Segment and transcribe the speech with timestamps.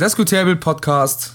[0.00, 1.34] Diskutable Podcast.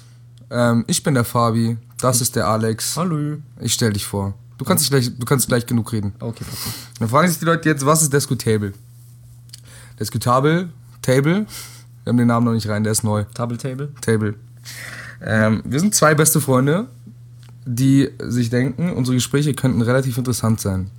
[0.49, 1.77] Ähm, ich bin der Fabi.
[1.99, 2.97] Das ist der Alex.
[2.97, 3.37] Hallo.
[3.61, 4.33] Ich stell dich vor.
[4.57, 6.13] Du kannst, gleich, du kannst gleich genug reden.
[6.19, 6.73] Okay, okay.
[6.97, 8.73] Dann fragen sich die Leute jetzt, was ist Diskutable?
[9.99, 10.69] Diskutable,
[11.03, 11.45] Table.
[12.03, 13.25] Wir haben den Namen noch nicht rein, der ist neu.
[13.35, 13.89] Table Table.
[14.01, 14.33] Table.
[15.21, 16.87] Ähm, wir sind zwei beste Freunde,
[17.67, 20.89] die sich denken, unsere Gespräche könnten relativ interessant sein.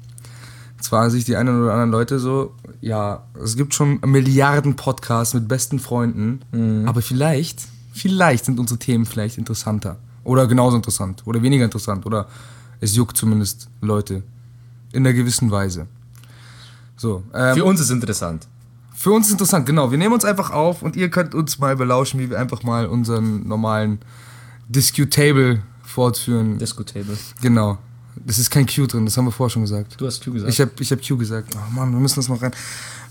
[0.76, 5.34] Jetzt fragen sich die einen oder anderen Leute so, ja, es gibt schon Milliarden Podcasts
[5.34, 7.62] mit besten Freunden, aber vielleicht,
[7.92, 9.96] vielleicht sind unsere Themen vielleicht interessanter.
[10.26, 11.22] Oder genauso interessant.
[11.24, 12.04] Oder weniger interessant.
[12.04, 12.26] Oder
[12.80, 14.22] es juckt zumindest Leute.
[14.92, 15.86] In einer gewissen Weise.
[16.96, 18.48] So, ähm, Für uns ist interessant.
[18.94, 19.90] für uns ist interessant, genau.
[19.90, 22.86] Wir nehmen uns einfach auf und ihr könnt uns mal belauschen, wie wir einfach mal
[22.86, 23.98] unseren normalen
[24.68, 26.58] Discutable fortführen.
[26.58, 27.16] Diskutable.
[27.40, 27.78] genau.
[28.26, 30.00] Das ist kein Q drin, das haben wir vorher schon gesagt.
[30.00, 30.52] Du hast Q gesagt.
[30.52, 31.54] Ich habe ich hab Q gesagt.
[31.54, 32.50] Oh Mann, wir müssen das noch rein.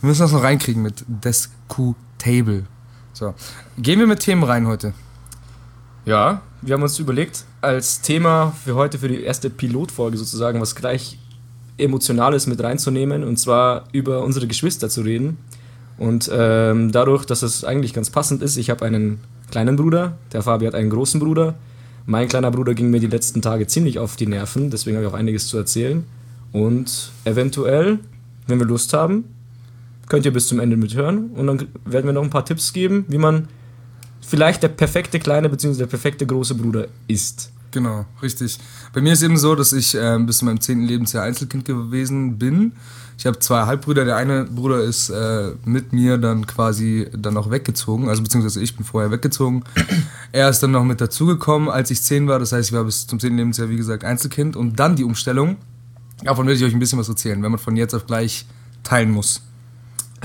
[0.02, 2.66] Wir müssen das noch reinkriegen mit Discutable.
[3.13, 3.33] So.
[3.77, 4.94] Gehen wir mit Themen rein heute.
[6.05, 10.75] ja, wir haben uns überlegt, als Thema für heute, für die erste Pilotfolge sozusagen, was
[10.75, 11.17] gleich
[11.77, 15.38] Emotionales mit reinzunehmen und zwar über unsere Geschwister zu reden.
[15.97, 19.19] Und ähm, dadurch, dass es eigentlich ganz passend ist, ich habe einen
[19.50, 21.55] kleinen Bruder, der Fabi hat einen großen Bruder.
[22.06, 25.11] Mein kleiner Bruder ging mir die letzten Tage ziemlich auf die Nerven, deswegen habe ich
[25.11, 26.03] auch einiges zu erzählen.
[26.52, 28.00] Und eventuell,
[28.47, 29.25] wenn wir Lust haben,
[30.08, 33.06] könnt ihr bis zum Ende mithören und dann werden wir noch ein paar Tipps geben,
[33.08, 33.47] wie man
[34.22, 35.80] vielleicht der perfekte kleine bzw.
[35.80, 37.52] der perfekte große Bruder ist.
[37.76, 38.58] Genau, richtig.
[38.94, 40.84] Bei mir ist eben so, dass ich ähm, bis zu meinem 10.
[40.84, 42.72] Lebensjahr Einzelkind gewesen bin.
[43.18, 44.06] Ich habe zwei Halbbrüder.
[44.06, 48.08] Der eine Bruder ist äh, mit mir dann quasi dann auch weggezogen.
[48.08, 49.66] Also beziehungsweise ich bin vorher weggezogen.
[50.31, 52.40] er ist dann noch mit dazugekommen, als ich 10 war.
[52.40, 53.35] Das heißt, ich war bis zum 10.
[53.35, 54.56] Lebensjahr, wie gesagt, Einzelkind.
[54.56, 55.58] Und dann die Umstellung.
[56.24, 58.46] Davon werde ich euch ein bisschen was erzählen, wenn man von jetzt auf gleich
[58.84, 59.41] teilen muss.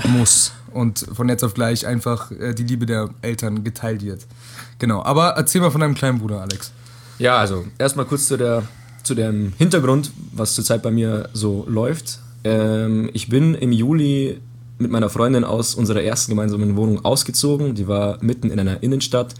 [0.07, 0.53] Muss.
[0.71, 4.25] Und von jetzt auf gleich einfach äh, die Liebe der Eltern geteilt wird.
[4.79, 5.03] Genau.
[5.03, 6.71] Aber erzähl mal von deinem kleinen Bruder, Alex.
[7.21, 8.63] Ja, also erstmal kurz zu, der,
[9.03, 12.19] zu dem Hintergrund, was zurzeit bei mir so läuft.
[12.43, 14.39] Ähm, ich bin im Juli
[14.79, 17.75] mit meiner Freundin aus unserer ersten gemeinsamen Wohnung ausgezogen.
[17.75, 19.35] Die war mitten in einer Innenstadt,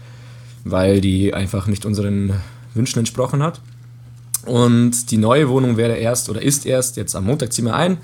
[0.62, 2.34] weil die einfach nicht unseren
[2.74, 3.60] Wünschen entsprochen hat.
[4.46, 7.98] Und die neue Wohnung wäre erst oder ist erst, jetzt am Montag ziehen wir ein,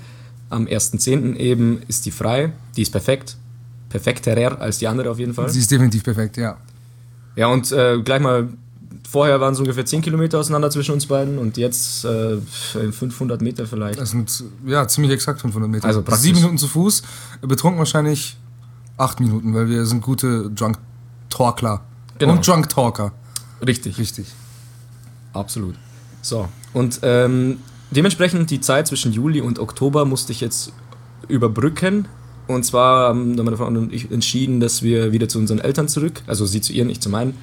[0.49, 1.37] am 1.10.
[1.37, 2.51] eben ist die frei.
[2.75, 3.37] Die ist perfekt.
[3.87, 5.47] Perfekterer als die andere auf jeden Fall.
[5.47, 6.57] Sie ist definitiv perfekt, ja.
[7.37, 8.49] Ja, und äh, gleich mal,
[9.09, 13.65] vorher waren es ungefähr 10 Kilometer auseinander zwischen uns beiden und jetzt äh, 500 Meter
[13.65, 13.99] vielleicht.
[13.99, 15.85] Das sind ja ziemlich exakt 500 Meter.
[15.85, 16.23] Also praktisch.
[16.23, 17.01] Sieben Minuten zu Fuß,
[17.41, 18.37] betrunken wahrscheinlich
[18.97, 20.77] acht Minuten, weil wir sind gute Drunk
[21.29, 21.81] Talkler.
[22.19, 22.33] Genau.
[22.33, 23.11] Und Drunk Talker.
[23.65, 24.27] Richtig, Richtig.
[25.33, 25.75] absolut.
[26.21, 27.57] So, und ähm,
[27.91, 30.71] dementsprechend die Zeit zwischen Juli und Oktober musste ich jetzt
[31.27, 32.07] überbrücken.
[32.47, 36.21] Und zwar haben meine Freundin und ich entschieden, dass wir wieder zu unseren Eltern zurück,
[36.27, 37.35] also sie zu ihren, ich zu meinen.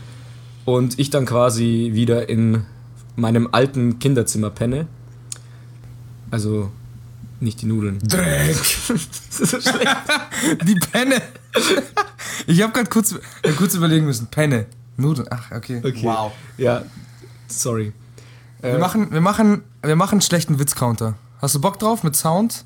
[0.67, 2.67] Und ich dann quasi wieder in
[3.15, 4.87] meinem alten Kinderzimmer penne.
[6.31, 6.71] Also
[7.41, 7.99] nicht die Nudeln.
[8.01, 8.57] Dreck.
[9.39, 9.97] Das ist so schlecht.
[10.65, 11.21] Die Penne.
[12.47, 14.29] Ich habe gerade kurz, äh, kurz überlegen müssen.
[14.29, 14.67] Penne.
[14.97, 15.29] Nudeln.
[15.31, 15.83] Ach, okay.
[16.03, 16.33] Wow.
[16.57, 16.83] Ja,
[17.49, 17.93] sorry.
[18.63, 21.15] Wir machen, wir machen, wir machen einen schlechten Witzcounter.
[21.41, 22.65] Hast du Bock drauf mit Sound?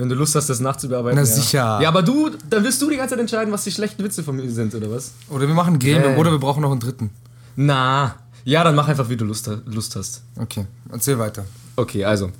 [0.00, 1.16] Wenn du Lust hast, das nachzubearbeiten.
[1.16, 1.34] Na ja.
[1.34, 1.78] sicher.
[1.82, 4.36] Ja, aber du, dann wirst du die ganze Zeit entscheiden, was die schlechten Witze von
[4.36, 5.12] mir sind, oder was?
[5.28, 6.18] Oder wir machen Gremium Nee.
[6.18, 7.10] oder wir brauchen noch einen dritten.
[7.56, 8.14] Na.
[8.44, 10.22] Ja, dann mach einfach, wie du Lust, Lust hast.
[10.38, 11.44] Okay, erzähl weiter.
[11.76, 12.30] Okay, also.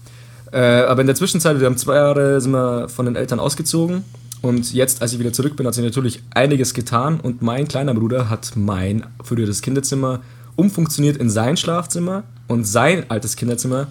[0.53, 4.05] Äh, aber in der Zwischenzeit, wir haben zwei Jahre, sind wir von den Eltern ausgezogen.
[4.43, 7.21] Und jetzt, als ich wieder zurück bin, hat sich natürlich einiges getan.
[7.21, 10.21] Und mein kleiner Bruder hat mein früheres Kinderzimmer
[10.57, 13.89] umfunktioniert in sein Schlafzimmer und sein altes Kinderzimmer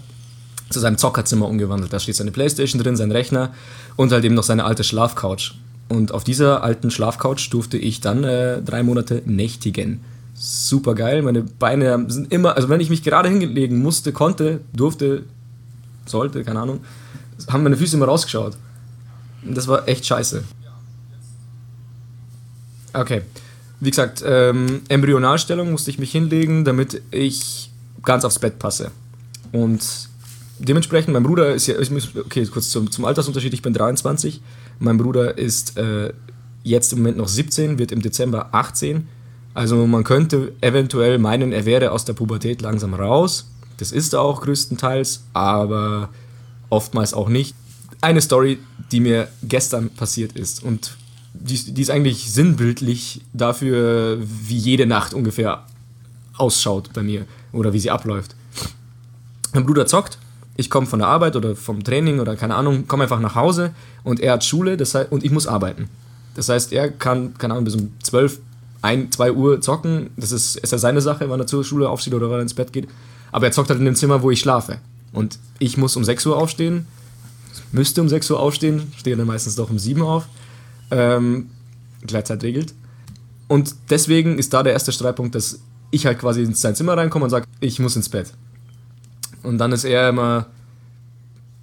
[0.69, 1.91] zu seinem Zockerzimmer umgewandelt.
[1.91, 3.53] Da steht seine Playstation drin, sein Rechner
[3.95, 5.55] und halt eben noch seine alte Schlafcouch.
[5.87, 10.01] Und auf dieser alten Schlafcouch durfte ich dann äh, drei Monate nächtigen.
[10.35, 15.23] Super geil, meine Beine sind immer, also wenn ich mich gerade hinlegen musste, konnte, durfte,
[16.05, 16.79] sollte, keine Ahnung,
[17.49, 18.55] haben meine Füße immer rausgeschaut.
[19.43, 20.43] Das war echt scheiße.
[22.93, 23.21] Okay.
[23.79, 27.71] Wie gesagt, ähm, Embryonalstellung musste ich mich hinlegen, damit ich
[28.03, 28.91] ganz aufs Bett passe.
[29.51, 29.81] Und
[30.59, 34.41] dementsprechend, mein Bruder ist ja, muss, okay, kurz zum, zum Altersunterschied, ich bin 23.
[34.79, 36.13] Mein Bruder ist äh,
[36.63, 39.07] jetzt im Moment noch 17, wird im Dezember 18.
[39.53, 43.49] Also man könnte eventuell meinen, er wäre aus der Pubertät langsam raus.
[43.77, 46.09] Das ist er auch größtenteils, aber
[46.69, 47.55] oftmals auch nicht.
[48.01, 48.59] Eine Story,
[48.91, 50.97] die mir gestern passiert ist und
[51.33, 55.65] die, die ist eigentlich sinnbildlich dafür, wie jede Nacht ungefähr
[56.37, 58.35] ausschaut bei mir oder wie sie abläuft.
[59.53, 60.17] Mein Bruder zockt,
[60.59, 63.71] ich komme von der Arbeit oder vom Training oder keine Ahnung, komme einfach nach Hause
[64.03, 65.89] und er hat Schule das heißt, und ich muss arbeiten.
[66.35, 68.39] Das heißt, er kann, keine Ahnung, bis um 12,
[68.81, 70.09] ein, zwei Uhr zocken.
[70.17, 72.53] Das ist, ist ja seine Sache, wann er zur Schule aufsteht oder wann er ins
[72.53, 72.89] Bett geht.
[73.31, 74.79] Aber er zockt halt in dem Zimmer, wo ich schlafe.
[75.13, 76.87] Und ich muss um 6 Uhr aufstehen,
[77.71, 80.25] müsste um 6 Uhr aufstehen, stehe dann meistens doch um 7 Uhr auf.
[80.91, 81.51] Ähm,
[82.05, 82.73] Gleitzeit regelt.
[83.47, 85.59] Und deswegen ist da der erste Streitpunkt, dass
[85.89, 88.33] ich halt quasi in sein Zimmer reinkomme und sage, ich muss ins Bett.
[89.43, 90.47] Und dann ist er immer.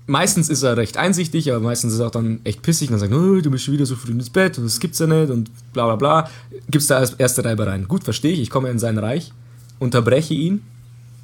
[0.09, 3.01] Meistens ist er recht einsichtig, aber meistens ist er auch dann echt pissig und dann
[3.01, 5.31] sagt, oh, du bist schon wieder so früh ins Bett und das gibt's ja nicht
[5.31, 6.31] und bla bla bla.
[6.71, 7.89] Gibt's da als erste Reibereien.
[7.89, 9.33] Gut, verstehe ich, ich komme in sein Reich,
[9.81, 10.63] unterbreche ihn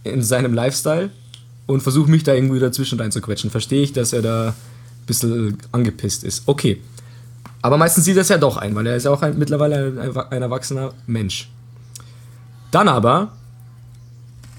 [0.03, 1.11] in seinem Lifestyle
[1.67, 3.51] und versuche mich da irgendwie dazwischen reinzuquetschen.
[3.51, 4.55] Verstehe ich, dass er da ein
[5.07, 6.43] bisschen angepisst ist.
[6.47, 6.81] Okay.
[7.61, 9.93] Aber meistens sieht er es ja doch ein, weil er ist ja auch ein, mittlerweile
[10.03, 11.49] ein, ein erwachsener Mensch.
[12.73, 13.33] Dann aber,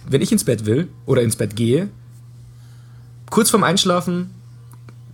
[0.10, 1.90] wenn ich ins Bett will oder ins Bett gehe,
[3.30, 4.30] kurz vorm Einschlafen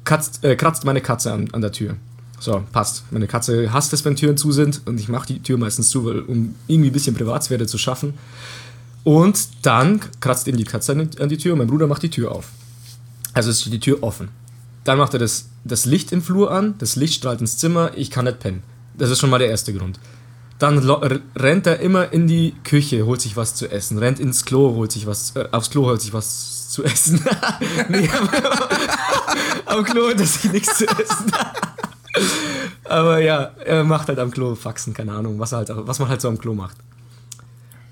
[0.04, 1.96] kratzt, äh, kratzt meine Katze an, an der Tür.
[2.40, 3.04] So, passt.
[3.12, 6.06] Meine Katze hasst es, wenn Türen zu sind und ich mache die Tür meistens zu,
[6.06, 8.14] weil, um irgendwie ein bisschen Privatsphäre zu schaffen.
[9.04, 12.04] Und dann kratzt eben die Katze an die, an die Tür und mein Bruder macht
[12.04, 12.50] die Tür auf.
[13.34, 14.30] Also ist die Tür offen.
[14.86, 18.10] Dann macht er das, das Licht im Flur an, das Licht strahlt ins Zimmer, ich
[18.10, 18.64] kann nicht pennen.
[18.98, 20.00] Das ist schon mal der erste Grund.
[20.60, 20.78] Dann
[21.38, 24.92] rennt er immer in die Küche, holt sich was zu essen, rennt ins Klo, holt
[24.92, 27.24] sich was, äh, aufs Klo holt sich was zu essen.
[27.90, 28.10] nee,
[29.66, 31.32] am Klo holt er sich nichts zu essen.
[32.84, 36.20] aber ja, er macht halt am Klo Faxen, keine Ahnung, was, halt, was man halt
[36.20, 36.76] so am Klo macht.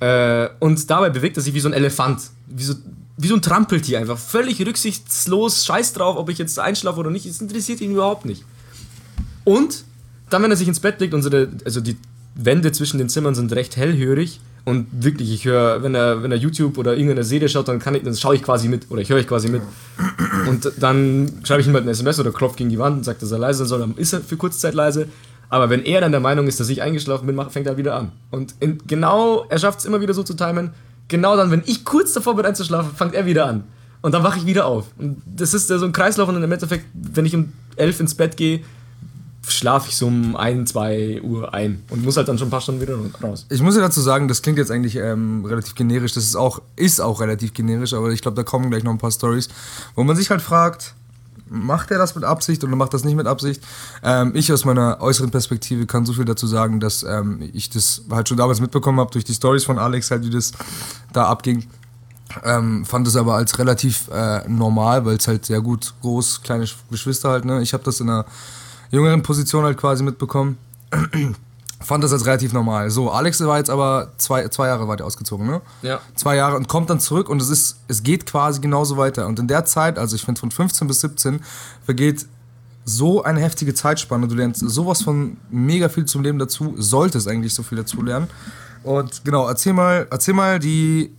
[0.02, 2.75] Äh, und dabei bewegt er sich wie so ein Elefant, wie so,
[3.16, 7.25] wie so ein Trampeltier einfach, völlig rücksichtslos, scheiß drauf, ob ich jetzt einschlafe oder nicht,
[7.25, 8.44] es interessiert ihn überhaupt nicht.
[9.46, 9.86] Und
[10.30, 11.98] dann, wenn er sich ins Bett legt, unsere, also die
[12.38, 16.38] Wände zwischen den Zimmern sind recht hellhörig und wirklich, ich höre, wenn er, wenn er
[16.38, 19.10] YouTube oder irgendeine Serie schaut, dann, kann ich, dann schaue ich quasi mit oder ich
[19.10, 19.62] höre ich quasi mit.
[20.48, 23.22] Und dann schreibe ich ihm halt ein SMS oder klopfe gegen die Wand und sagt,
[23.22, 25.07] dass er leise soll, dann ist er für kurze Zeit leise.
[25.50, 28.12] Aber wenn er dann der Meinung ist, dass ich eingeschlafen bin, fängt er wieder an.
[28.30, 30.72] Und in, genau, er schafft es immer wieder so zu timen.
[31.07, 33.63] Genau dann, wenn ich kurz davor bin einzuschlafen, fängt er wieder an.
[34.01, 34.88] Und dann wache ich wieder auf.
[34.98, 38.36] Und das ist so ein Kreislauf und im Endeffekt, wenn ich um elf ins Bett
[38.36, 38.62] gehe,
[39.47, 42.61] schlafe ich so um 1, 2 Uhr ein und muss halt dann schon ein paar
[42.61, 43.45] Stunden wieder raus.
[43.49, 46.61] Ich muss ja dazu sagen, das klingt jetzt eigentlich ähm, relativ generisch, das ist auch,
[46.75, 49.47] ist auch relativ generisch, aber ich glaube, da kommen gleich noch ein paar Stories,
[49.95, 50.95] wo man sich halt fragt,
[51.49, 53.61] macht er das mit Absicht oder macht das nicht mit Absicht?
[54.03, 58.03] Ähm, ich aus meiner äußeren Perspektive kann so viel dazu sagen, dass ähm, ich das
[58.09, 60.51] halt schon damals mitbekommen habe durch die Stories von Alex, halt wie das
[61.13, 61.65] da abging.
[62.44, 66.65] Ähm, fand es aber als relativ äh, normal, weil es halt sehr gut groß, kleine
[66.91, 67.61] Geschwister halt, ne?
[67.61, 68.25] Ich habe das in einer
[68.92, 70.57] jüngeren Position halt quasi mitbekommen.
[71.80, 72.89] Fand das als relativ normal.
[72.89, 75.62] So, Alex war jetzt aber zwei, zwei Jahre weit ausgezogen, ne?
[75.84, 76.00] Ja.
[76.16, 79.28] Zwei Jahre und kommt dann zurück und es ist, es geht quasi genauso weiter.
[79.28, 81.39] Und in der Zeit, also ich finde von 15 bis 17,
[81.86, 82.25] vergeht
[82.84, 84.28] so eine heftige Zeitspanne.
[84.28, 88.28] Du lernst sowas von mega viel zum Leben dazu, solltest eigentlich so viel dazu lernen.
[88.83, 91.13] Und genau, erzähl mal, erzähl mal die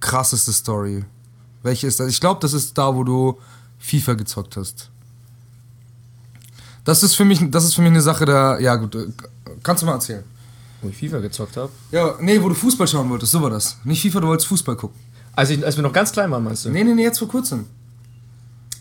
[0.00, 1.04] krasseste Story.
[1.62, 2.08] Welche ist das?
[2.08, 3.38] Ich glaube, das ist da, wo du
[3.78, 4.91] FIFA gezockt hast.
[6.84, 8.58] Das ist für mich, das ist für mich eine Sache da.
[8.58, 9.06] Ja, gut, äh,
[9.62, 10.24] kannst du mal erzählen.
[10.80, 11.70] Wo ich FIFA gezockt habe?
[11.92, 13.76] Ja, nee, wo du Fußball schauen wolltest, so war das.
[13.84, 14.98] Nicht FIFA, du wolltest Fußball gucken.
[15.34, 16.70] Als, ich, als wir noch ganz klein waren, meinst du?
[16.70, 17.66] Nee, nee, nee, jetzt vor kurzem.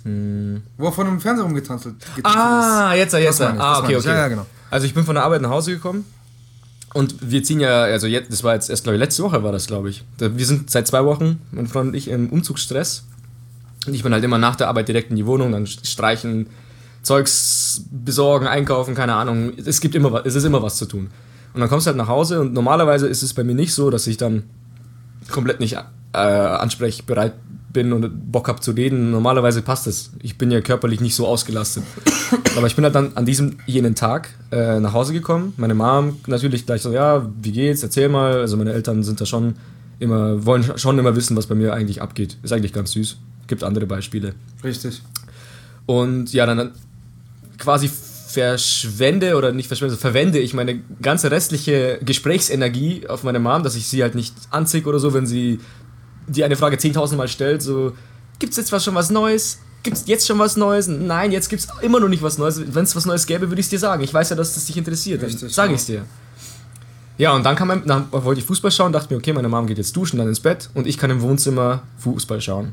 [0.04, 0.64] Hm.
[0.78, 3.40] Wo er von einem Fernseher rumgetanzelt Ah, jetzt, jetzt.
[3.40, 4.08] Das ah, okay, okay.
[4.08, 4.46] Ja, ja, genau.
[4.72, 6.06] Also ich bin von der Arbeit nach Hause gekommen
[6.94, 9.52] und wir ziehen ja, also jetzt, das war jetzt erst, glaube ich, letzte Woche war
[9.52, 10.04] das, glaube ich.
[10.18, 13.04] Wir sind seit zwei Wochen, mein Freund und ich, im Umzugsstress.
[13.86, 16.48] Und ich bin halt immer nach der Arbeit direkt in die Wohnung, dann streichen,
[17.04, 19.54] Zeugs besorgen, einkaufen, keine Ahnung.
[19.58, 21.10] Es gibt immer was, es ist immer was zu tun.
[21.54, 23.90] Und dann kommst du halt nach Hause und normalerweise ist es bei mir nicht so,
[23.90, 24.44] dass ich dann
[25.30, 25.78] komplett nicht
[26.14, 27.34] äh, ansprechbereit
[27.72, 29.12] bin und Bock habe zu reden.
[29.12, 30.12] Normalerweise passt es.
[30.22, 31.84] Ich bin ja körperlich nicht so ausgelastet.
[32.58, 35.54] Aber ich bin halt dann an diesem jenen Tag äh, nach Hause gekommen.
[35.58, 37.84] Meine Mom natürlich gleich so, ja, wie geht's?
[37.84, 38.40] Erzähl mal.
[38.40, 39.56] Also meine Eltern sind da schon
[40.00, 42.38] immer, wollen schon immer wissen, was bei mir eigentlich abgeht.
[42.44, 43.18] Ist eigentlich ganz süß.
[43.48, 44.34] Gibt andere Beispiele.
[44.64, 45.02] Richtig.
[45.86, 46.72] Und ja, dann
[47.62, 47.90] quasi
[48.32, 53.88] verschwende oder nicht verschwende, verwende ich meine ganze restliche Gesprächsenergie auf meine Mom, dass ich
[53.88, 55.60] sie halt nicht anziehe oder so, wenn sie
[56.28, 57.94] die eine Frage 10.000 Mal stellt, so,
[58.40, 59.60] gibt es jetzt was schon was Neues?
[59.84, 60.88] Gibt es jetzt schon was Neues?
[60.88, 62.62] Nein, jetzt gibt es immer noch nicht was Neues.
[62.74, 64.04] Wenn es was Neues gäbe, würde ich es dir sagen.
[64.04, 65.24] Ich weiß ja, dass das dich interessiert.
[65.24, 66.06] Dann sage ich es dir.
[67.18, 69.66] Ja, und dann, kam mein, dann wollte ich Fußball schauen, dachte mir, okay, meine Mom
[69.66, 72.72] geht jetzt duschen, dann ins Bett und ich kann im Wohnzimmer Fußball schauen.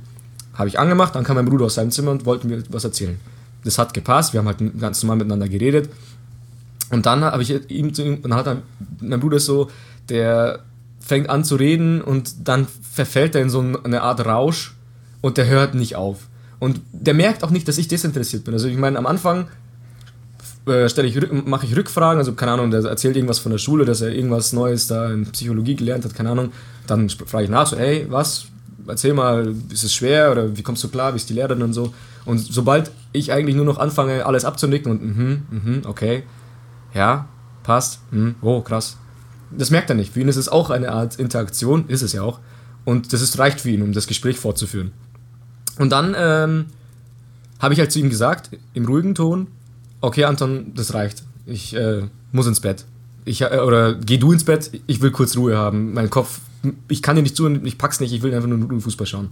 [0.55, 3.19] Habe ich angemacht, dann kam mein Bruder aus seinem Zimmer und wollte mir was erzählen
[3.65, 5.91] das hat gepasst, wir haben halt ganz normal miteinander geredet.
[6.91, 8.63] Und dann habe ich ihm zu ihm, und dann hat dann,
[9.01, 9.71] mein Bruder so,
[10.09, 10.61] der
[11.01, 14.75] fängt an zu reden und dann verfällt er in so eine Art Rausch
[15.21, 16.29] und der hört nicht auf.
[16.59, 18.55] Und der merkt auch nicht, dass ich desinteressiert bin.
[18.55, 19.49] Also ich meine, am Anfang
[20.67, 24.01] äh, stelle mache ich Rückfragen, also keine Ahnung, der erzählt irgendwas von der Schule, dass
[24.01, 26.53] er irgendwas Neues da in Psychologie gelernt hat, keine Ahnung.
[26.87, 28.47] Dann frage ich nach, so, hey, was?
[28.87, 31.75] Erzähl mal, ist es schwer oder wie kommst du klar, wie ist die Lehrerin und
[31.75, 31.93] so.
[32.25, 36.23] Und sobald ich eigentlich nur noch anfange, alles abzunicken und mhm, mhm, okay,
[36.95, 37.29] ja,
[37.63, 38.97] passt, mhm, oh, krass.
[39.51, 40.13] Das merkt er nicht.
[40.13, 42.39] Für ihn ist es auch eine Art Interaktion, ist es ja auch.
[42.85, 44.93] Und das ist, reicht für ihn, um das Gespräch fortzuführen.
[45.79, 46.67] Und dann ähm,
[47.59, 49.49] habe ich halt zu ihm gesagt, im ruhigen Ton,
[50.01, 51.23] okay Anton, das reicht.
[51.47, 52.85] Ich äh, muss ins Bett.
[53.25, 55.95] Ich, äh, oder geh du ins Bett, ich will kurz Ruhe haben.
[55.95, 56.41] Mein Kopf,
[56.89, 59.31] ich kann dir nicht zu, ich pack's nicht, ich will einfach nur Fußball schauen.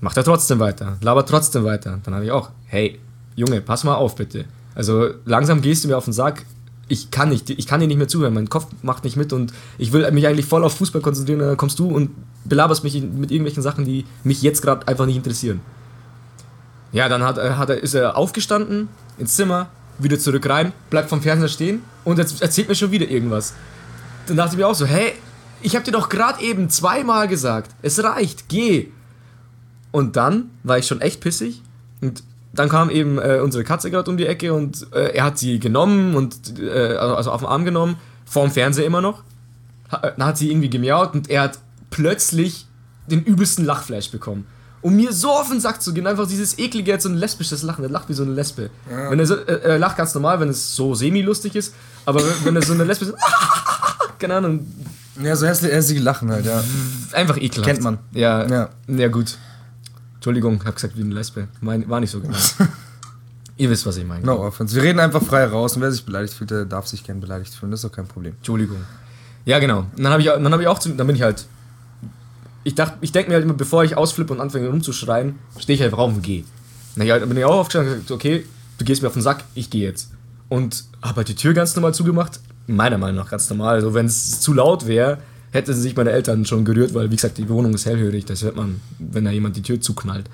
[0.00, 1.98] Macht er trotzdem weiter, labert trotzdem weiter.
[2.04, 2.98] Dann habe ich auch, hey,
[3.34, 4.44] Junge, pass mal auf bitte.
[4.74, 6.44] Also langsam gehst du mir auf den Sack.
[6.88, 8.34] Ich kann nicht, ich kann dir nicht mehr zuhören.
[8.34, 11.40] Mein Kopf macht nicht mit und ich will mich eigentlich voll auf Fußball konzentrieren.
[11.40, 12.10] Dann kommst du und
[12.44, 15.60] belaberst mich mit irgendwelchen Sachen, die mich jetzt gerade einfach nicht interessieren.
[16.92, 18.88] Ja, dann hat, hat er, ist er aufgestanden
[19.18, 23.08] ins Zimmer, wieder zurück rein, bleibt vom Fernseher stehen und jetzt erzählt mir schon wieder
[23.08, 23.54] irgendwas.
[24.26, 25.12] Dann dachte ich mir auch so, hey,
[25.62, 28.88] ich habe dir doch gerade eben zweimal gesagt, es reicht, geh.
[29.92, 31.62] Und dann war ich schon echt pissig
[32.00, 35.38] und dann kam eben äh, unsere Katze gerade um die Ecke und äh, er hat
[35.38, 39.22] sie genommen und äh, also auf den Arm genommen, vorm Fernseher immer noch.
[39.90, 41.58] Dann hat sie irgendwie gemiaut und er hat
[41.90, 42.66] plötzlich
[43.08, 44.46] den übelsten Lachflash bekommen
[44.86, 46.06] um mir so auf den Sack zu gehen.
[46.06, 47.82] Einfach dieses eklige, jetzt so ein lesbisches Lachen.
[47.82, 48.70] Er lacht wie so eine Lesbe.
[48.88, 49.10] Ja.
[49.10, 51.74] Wenn er, so, äh, er lacht ganz normal, wenn es so semi-lustig ist.
[52.04, 53.14] Aber wenn er so eine Lesbe ist,
[54.20, 54.64] keine Ahnung.
[55.20, 56.62] Ja, so hässlich, hässliche Lachen halt, ja.
[57.10, 57.68] Einfach ekelhaft.
[57.68, 57.98] Kennt man.
[58.12, 58.68] Ja, ja.
[58.86, 59.38] ja gut.
[60.16, 61.48] Entschuldigung, hab gesagt wie eine Lesbe.
[61.60, 62.36] Mein, war nicht so genau.
[63.56, 64.26] Ihr wisst, was ich meine.
[64.26, 64.74] No offense.
[64.74, 67.54] Wir reden einfach frei raus und wer sich beleidigt fühlt, der darf sich gern beleidigt
[67.54, 67.70] fühlen.
[67.70, 68.34] Das ist doch kein Problem.
[68.36, 68.78] Entschuldigung.
[69.46, 69.86] Ja, genau.
[69.96, 71.46] Und dann habe ich, hab ich auch, zu, dann bin ich halt
[72.66, 75.84] ich dachte, ich denke mir halt immer, bevor ich ausflippe und anfange rumzuschreien, stehe ich
[75.84, 76.42] einfach auf und gehe.
[76.96, 78.44] Naja, dann bin ich auch aufgestanden und gesagt, okay,
[78.78, 80.10] du gehst mir auf den Sack, ich gehe jetzt.
[80.48, 82.40] Und habe halt die Tür ganz normal zugemacht.
[82.66, 83.76] Meiner Meinung nach ganz normal.
[83.76, 85.18] Also wenn es zu laut wäre,
[85.56, 88.24] hätten sich meine Eltern schon gerührt, weil wie gesagt, die Wohnung ist hellhörig.
[88.24, 90.30] Das hört man, wenn da jemand die Tür zuknallt.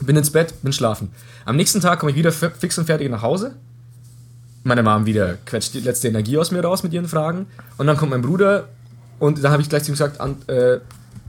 [0.00, 1.10] Bin ins Bett, bin schlafen.
[1.44, 3.54] Am nächsten Tag komme ich wieder fix und fertig nach Hause.
[4.64, 7.46] Meine Mom wieder quetscht die letzte Energie aus mir raus mit ihren Fragen.
[7.78, 8.68] Und dann kommt mein Bruder
[9.18, 10.78] und da habe ich gleich zu ihm gesagt, an, äh,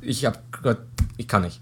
[0.01, 0.79] ich hab grad,
[1.17, 1.59] ich kann nicht.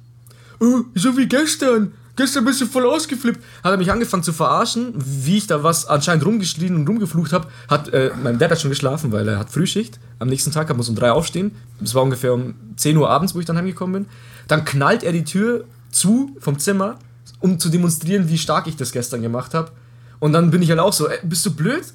[0.59, 1.93] Oh, so wie gestern.
[2.21, 3.43] Gestern bist du voll ausgeflippt.
[3.63, 7.47] Hat er mich angefangen zu verarschen, wie ich da was anscheinend rumgeschrien und rumgeflucht habe.
[7.67, 9.99] Hat, äh, mein Dad hat schon geschlafen, weil er hat Frühschicht.
[10.19, 11.55] Am nächsten Tag, er muss um drei aufstehen.
[11.83, 14.11] Es war ungefähr um 10 Uhr abends, wo ich dann heimgekommen bin.
[14.47, 16.99] Dann knallt er die Tür zu vom Zimmer,
[17.39, 19.71] um zu demonstrieren, wie stark ich das gestern gemacht habe.
[20.19, 21.85] Und dann bin ich halt auch so, ey, bist du blöd?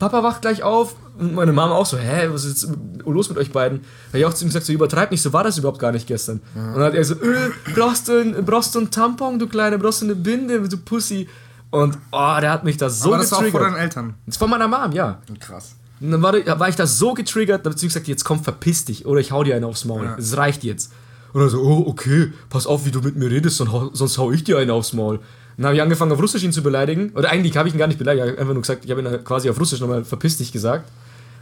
[0.00, 3.38] Papa wacht gleich auf und meine Mama auch so, hä, was ist jetzt los mit
[3.38, 3.80] euch beiden?
[4.12, 6.06] Weil ich auch zu ihm gesagt, so übertreib nicht, so war das überhaupt gar nicht
[6.06, 6.40] gestern.
[6.54, 6.68] Ja.
[6.68, 9.78] Und dann hat er so, äh, brauchst du, ein, brauchst du einen Tampon, du Kleine,
[9.78, 11.28] brauchst du eine Binde, du Pussy.
[11.70, 13.54] Und oh, der hat mich da so Aber das getriggert.
[13.54, 14.14] war auch von deinen Eltern?
[14.26, 15.20] Das ist von meiner Mom, ja.
[15.40, 15.74] Krass.
[16.00, 18.84] Und dann war, war ich da so getriggert, da hat sie gesagt, jetzt komm, verpiss
[18.84, 20.14] dich oder ich hau dir einen aufs Maul.
[20.18, 20.38] Es ja.
[20.38, 20.92] reicht jetzt.
[21.32, 24.44] Und dann so, oh, okay, pass auf, wie du mit mir redest, sonst hau ich
[24.44, 25.20] dir einen aufs Maul.
[25.56, 27.10] Dann habe ich angefangen, auf Russisch ihn zu beleidigen.
[27.16, 29.02] Oder eigentlich habe ich ihn gar nicht beleidigt, ich habe einfach nur gesagt, ich habe
[29.02, 30.88] ihn quasi auf Russisch nochmal verpiss dich gesagt.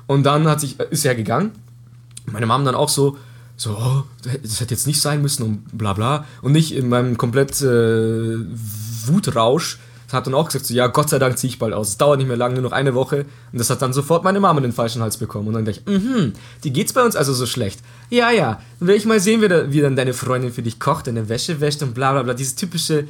[0.06, 1.52] Und dann hat sich, ist er gegangen.
[2.26, 3.16] Meine Mom dann auch so,
[3.56, 4.02] so, oh,
[4.42, 6.26] das hätte jetzt nicht sein müssen und bla bla.
[6.42, 8.36] Und nicht in meinem komplett äh,
[9.06, 9.78] Wutrausch.
[10.12, 11.88] Hat dann auch gesagt, so, ja, Gott sei Dank ziehe ich bald aus.
[11.88, 13.26] Es dauert nicht mehr lange, nur noch eine Woche.
[13.50, 15.48] Und das hat dann sofort meine Mama in den falschen Hals bekommen.
[15.48, 16.32] Und dann dachte ich, mhm,
[16.62, 17.80] die geht's bei uns also so schlecht.
[18.08, 21.08] Ja, ja, will ich mal sehen, wie, da, wie dann deine Freundin für dich kocht,
[21.08, 22.34] deine Wäsche wäscht und bla bla bla.
[22.34, 23.08] Dieses typische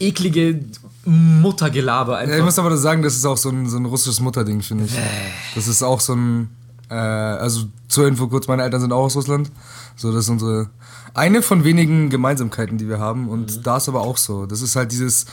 [0.00, 0.58] eklige
[1.04, 2.32] Muttergelaber einfach.
[2.32, 4.84] Ja, ich muss aber sagen, das ist auch so ein, so ein russisches Mutterding, finde
[4.84, 4.92] ich.
[5.54, 6.50] Das ist auch so ein,
[6.90, 9.50] äh, also zur Info kurz, meine Eltern sind auch aus Russland.
[9.96, 10.70] So, das ist unsere,
[11.14, 13.28] eine von wenigen Gemeinsamkeiten, die wir haben.
[13.28, 13.62] Und mhm.
[13.62, 14.46] da ist aber auch so.
[14.46, 15.26] Das ist halt dieses,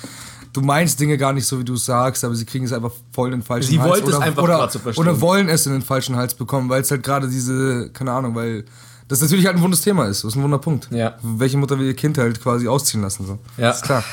[0.53, 2.91] du meinst Dinge gar nicht so, wie du es sagst, aber sie kriegen es einfach
[3.11, 3.97] voll in den falschen sie Hals.
[3.97, 5.01] Sie wollten es einfach oder, zu verstehen.
[5.01, 8.35] Oder wollen es in den falschen Hals bekommen, weil es halt gerade diese, keine Ahnung,
[8.35, 8.65] weil
[9.07, 10.23] das natürlich halt ein wundes Thema ist.
[10.23, 10.89] Das ist ein Wunderpunkt.
[10.91, 11.15] Ja.
[11.21, 13.39] Welche Mutter will ihr Kind halt quasi ausziehen lassen, so.
[13.57, 13.69] Ja.
[13.69, 14.03] Das ist klar.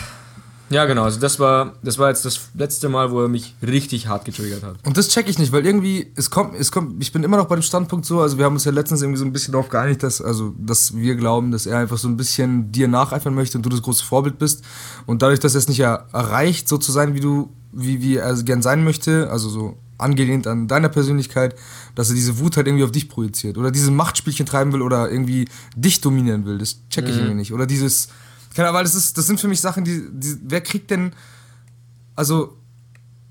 [0.71, 1.03] Ja, genau.
[1.05, 4.63] Also das war, das war jetzt das letzte Mal, wo er mich richtig hart getriggert
[4.63, 4.77] hat.
[4.85, 7.47] Und das check ich nicht, weil irgendwie, es kommt, es kommt, ich bin immer noch
[7.47, 9.69] bei dem Standpunkt so, also wir haben uns ja letztens irgendwie so ein bisschen darauf
[9.69, 13.59] geeinigt, dass, also, dass wir glauben, dass er einfach so ein bisschen dir nacheifern möchte
[13.59, 14.65] und du das große Vorbild bist.
[15.07, 18.17] Und dadurch, dass er es nicht er erreicht, so zu sein, wie du, wie, wie
[18.17, 21.55] er gern sein möchte, also so angelehnt an deiner Persönlichkeit,
[21.95, 23.59] dass er diese Wut halt irgendwie auf dich projiziert.
[23.59, 26.59] Oder diese Machtspielchen treiben will oder irgendwie dich dominieren will.
[26.59, 27.19] Das check ich mhm.
[27.19, 27.53] irgendwie nicht.
[27.53, 28.09] Oder dieses
[28.55, 30.37] Genau, weil das, ist, das sind für mich Sachen, die, die.
[30.45, 31.13] Wer kriegt denn.
[32.17, 32.57] Also,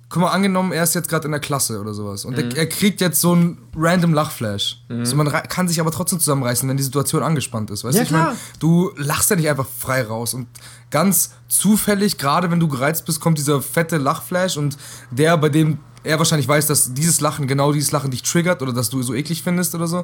[0.10, 2.51] guck mal, angenommen, er ist jetzt gerade in der Klasse oder sowas und Mhm.
[2.51, 4.84] er, er kriegt jetzt so einen random Lachflash.
[5.03, 7.84] So, man rei- kann sich aber trotzdem zusammenreißen, wenn die Situation angespannt ist.
[7.84, 8.36] Weißt Ja, du, ich mein, klar.
[8.60, 10.48] du lachst ja nicht einfach frei raus und
[10.92, 14.77] ganz zufällig, gerade wenn du gereizt bist, kommt dieser fette Lachflash und
[15.10, 18.74] der, bei dem er wahrscheinlich weiß, dass dieses Lachen, genau dieses Lachen dich triggert oder
[18.74, 20.03] dass du so eklig findest oder so.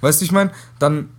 [0.00, 1.10] Weißt du, ich meine, dann.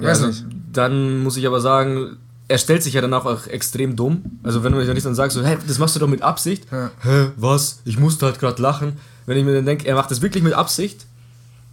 [0.00, 0.30] Ja, also,
[0.72, 2.16] dann muss ich aber sagen,
[2.48, 4.22] er stellt sich ja danach auch extrem dumm.
[4.42, 6.64] Also wenn du ich dann sagst, so, hey, das machst du doch mit Absicht.
[6.72, 6.90] Ja.
[7.02, 7.80] Hä, was?
[7.84, 8.94] Ich musste halt gerade lachen.
[9.26, 11.04] Wenn ich mir dann denke, er macht das wirklich mit Absicht,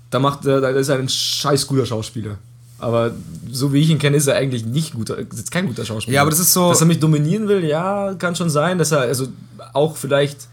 [0.09, 2.37] dann macht er, dann ist er ein scheiß guter Schauspieler.
[2.77, 3.11] Aber
[3.49, 6.15] so wie ich ihn kenne, ist er eigentlich nicht guter, ist kein guter Schauspieler.
[6.15, 8.77] Ja, aber das ist so- Dass er mich dominieren will, ja, kann schon sein.
[8.77, 9.27] Dass er also
[9.71, 10.49] auch vielleicht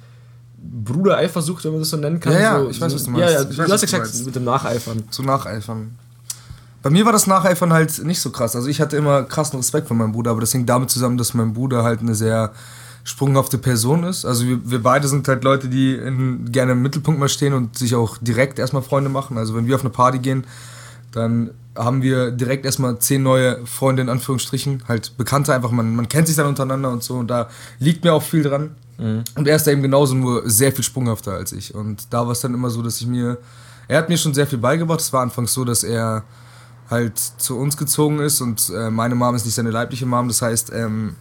[0.84, 2.32] Bruder Eifersucht, wenn man das so nennen kann.
[2.34, 3.34] Ja, ja, so, ich weiß, was du Ja, meinst.
[3.34, 4.26] ja, Ich du weiß, hast ja du gesagt, meinst.
[4.26, 5.02] mit dem Nacheifern.
[5.10, 5.98] zu nacheifern.
[6.82, 8.56] Bei mir war das Nacheifern halt nicht so krass.
[8.56, 11.32] Also ich hatte immer krassen Respekt vor meinem Bruder, aber das hängt damit zusammen, dass
[11.32, 12.52] mein Bruder halt eine sehr
[13.04, 14.24] sprunghafte Person ist.
[14.24, 17.76] Also wir, wir beide sind halt Leute, die in, gerne im Mittelpunkt mal stehen und
[17.78, 19.38] sich auch direkt erstmal Freunde machen.
[19.38, 20.44] Also wenn wir auf eine Party gehen,
[21.12, 26.08] dann haben wir direkt erstmal zehn neue Freunde in Anführungsstrichen, halt Bekannte einfach, man, man
[26.08, 27.48] kennt sich dann untereinander und so und da
[27.78, 28.74] liegt mir auch viel dran.
[29.36, 31.74] Und er ist da eben genauso nur sehr viel sprunghafter als ich.
[31.74, 33.38] Und da war es dann immer so, dass ich mir,
[33.88, 35.00] er hat mir schon sehr viel beigebracht.
[35.00, 36.24] Es war anfangs so, dass er
[36.92, 40.28] halt zu uns gezogen ist und äh, meine Mom ist nicht seine leibliche Mom.
[40.28, 41.16] Das heißt, ähm,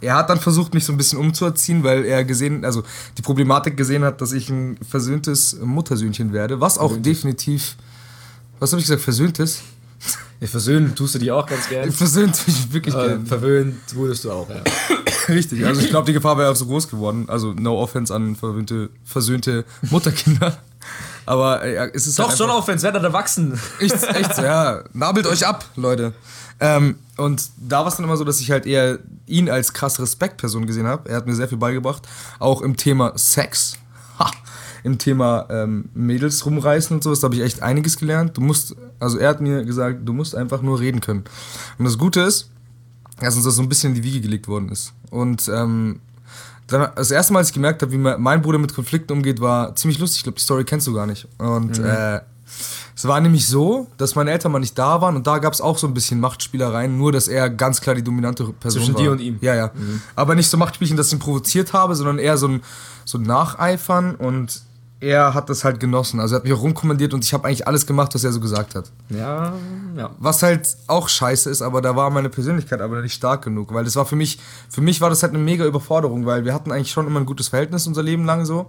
[0.00, 2.82] er hat dann versucht, mich so ein bisschen umzuerziehen, weil er gesehen, also
[3.18, 7.76] die Problematik gesehen hat, dass ich ein versöhntes Muttersöhnchen werde, was auch definitiv,
[8.60, 9.60] was habe ich gesagt, versöhntes?
[10.40, 11.90] Ja, versöhnen tust du dich auch ganz gern.
[12.04, 13.26] Versöhnt bin ich wirklich Äh, gern.
[13.26, 14.62] verwöhnt wurdest du auch, ja.
[15.28, 17.24] Richtig, also ich glaube, die Gefahr wäre auch so groß geworden.
[17.28, 20.56] Also no offense an verwöhnte, versöhnte Mutterkinder.
[21.28, 23.60] Aber äh, ja, es ist Doch, halt schon es werdet erwachsen.
[23.80, 24.82] Echt, echt so, ja.
[24.94, 26.14] Nabelt euch ab, Leute.
[26.58, 30.00] Ähm, und da war es dann immer so, dass ich halt eher ihn als krass
[30.00, 31.06] Respektperson gesehen habe.
[31.10, 32.08] Er hat mir sehr viel beigebracht.
[32.38, 33.74] Auch im Thema Sex.
[34.18, 34.30] Ha!
[34.84, 38.38] Im Thema ähm, Mädels rumreißen und sowas, da habe ich echt einiges gelernt.
[38.38, 41.24] Du musst, also er hat mir gesagt, du musst einfach nur reden können.
[41.76, 42.48] Und das Gute ist,
[43.20, 44.94] dass uns das so ein bisschen in die Wiege gelegt worden ist.
[45.10, 46.00] Und ähm,
[46.68, 49.74] dann, das erste Mal, als ich gemerkt habe, wie mein Bruder mit Konflikten umgeht, war
[49.74, 50.18] ziemlich lustig.
[50.18, 51.26] Ich glaube, die Story kennst du gar nicht.
[51.38, 52.20] Und äh,
[52.94, 55.60] es war nämlich so, dass meine Eltern mal nicht da waren und da gab es
[55.60, 59.02] auch so ein bisschen Machtspielereien, nur dass er ganz klar die dominante Person Zwischen war.
[59.02, 59.38] dir und ihm.
[59.40, 59.70] Ja, ja.
[60.14, 62.62] Aber nicht so Machtspielchen, dass ich ihn provoziert habe, sondern eher so ein,
[63.04, 64.62] so ein Nacheifern und
[65.00, 66.18] er hat das halt genossen.
[66.18, 68.40] Also er hat mich auch rumkommandiert und ich habe eigentlich alles gemacht, was er so
[68.40, 68.90] gesagt hat.
[69.10, 69.52] Ja,
[69.96, 70.10] ja.
[70.18, 73.84] Was halt auch scheiße ist, aber da war meine Persönlichkeit aber nicht stark genug, weil
[73.84, 76.72] das war für mich, für mich war das halt eine mega Überforderung, weil wir hatten
[76.72, 78.66] eigentlich schon immer ein gutes Verhältnis unser Leben lang so,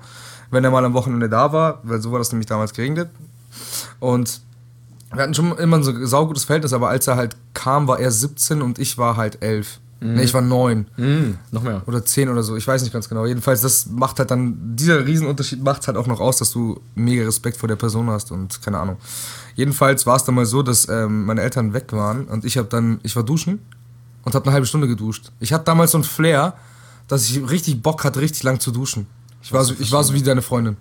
[0.52, 3.10] wenn er mal am Wochenende da war, weil so war das nämlich damals geregelt.
[4.00, 4.42] Und
[5.12, 8.12] wir hatten schon immer so ein saugutes Verhältnis, aber als er halt kam, war er
[8.12, 9.80] 17 und ich war halt 11.
[10.02, 11.82] Nee, ich war 9 Mm, noch mehr.
[11.86, 13.26] oder 10 oder so, ich weiß nicht ganz genau.
[13.26, 17.26] Jedenfalls, das macht halt dann, dieser Riesenunterschied macht halt auch noch aus, dass du mega
[17.26, 18.96] Respekt vor der Person hast und keine Ahnung.
[19.56, 22.70] Jedenfalls war es dann mal so, dass ähm, meine Eltern weg waren und ich habe
[22.70, 23.60] dann, ich war duschen
[24.24, 25.32] und habe eine halbe Stunde geduscht.
[25.42, 26.54] Ich hatte damals so ein Flair,
[27.10, 29.06] dass ich richtig Bock hatte, richtig lang zu duschen.
[29.42, 30.78] Ich war so, ich war so wie deine Freundin.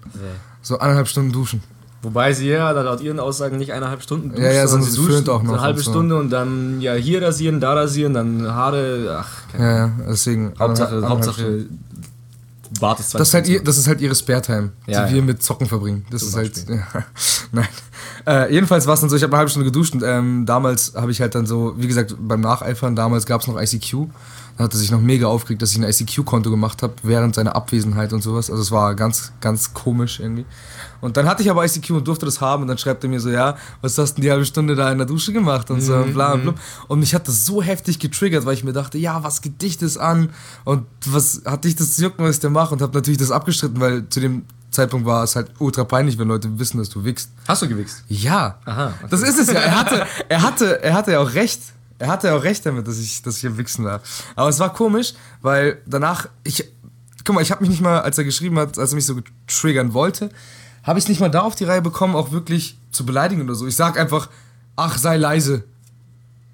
[0.62, 1.62] So eineinhalb Stunden duschen.
[2.02, 5.10] Wobei sie ja laut ihren Aussagen nicht eineinhalb Stunden duscht, Ja, ja, sondern sie duscht
[5.10, 5.90] föhnt auch noch Eine halbe so.
[5.90, 10.52] Stunde und dann ja hier rasieren, da rasieren, dann Haare, ach, keine Ja, ja, deswegen.
[10.58, 11.66] Hauptsache, eineinhalb- Hauptsache
[12.80, 15.12] wartest 20 Das ist, halt ihr, das ist halt ihre Spare-Time, die Ja, ja.
[15.12, 16.04] wir mit Zocken verbringen.
[16.10, 16.66] Das Zum ist halt.
[16.68, 17.04] Ja,
[17.52, 17.68] nein.
[18.26, 20.92] Äh, jedenfalls war es dann so, ich habe eine halbe Stunde geduscht und ähm, damals
[20.94, 24.06] habe ich halt dann so, wie gesagt, beim Nacheifern, damals gab es noch ICQ.
[24.58, 27.54] Da hat er sich noch mega aufgeregt, dass ich ein ICQ-Konto gemacht habe, während seiner
[27.56, 28.50] Abwesenheit und sowas.
[28.50, 30.44] Also es war ganz, ganz komisch irgendwie.
[31.00, 33.20] Und dann hatte ich aber ICQ und durfte das haben und dann schreibt er mir
[33.20, 35.80] so, ja, was hast du denn die halbe Stunde da in der Dusche gemacht und
[35.80, 36.54] so und bla und bla.
[36.88, 39.78] Und mich hat das so heftig getriggert, weil ich mir dachte, ja, was geht dich
[39.78, 40.30] das an
[40.64, 43.30] und was hat dich das zu jucken, was ich da mache und habe natürlich das
[43.30, 47.04] abgestritten, weil zu dem Zeitpunkt war es halt ultra peinlich, wenn Leute wissen, dass du
[47.04, 47.30] wickst.
[47.46, 48.04] Hast du gewichst?
[48.08, 49.06] Ja, Aha, okay.
[49.10, 49.54] das ist es ja.
[49.54, 51.60] Er hatte, er hatte, er hatte ja auch recht.
[51.98, 54.02] Er hatte ja auch recht damit, dass ich, dass ich hier wichsen darf.
[54.36, 56.64] Aber es war komisch, weil danach, ich,
[57.24, 59.16] guck mal, ich habe mich nicht mal, als er geschrieben hat, als er mich so
[59.48, 60.30] triggern wollte,
[60.88, 63.54] habe ich es nicht mal da auf die Reihe bekommen, auch wirklich zu beleidigen oder
[63.54, 63.66] so.
[63.66, 64.28] Ich sag einfach,
[64.74, 65.64] ach, sei leise.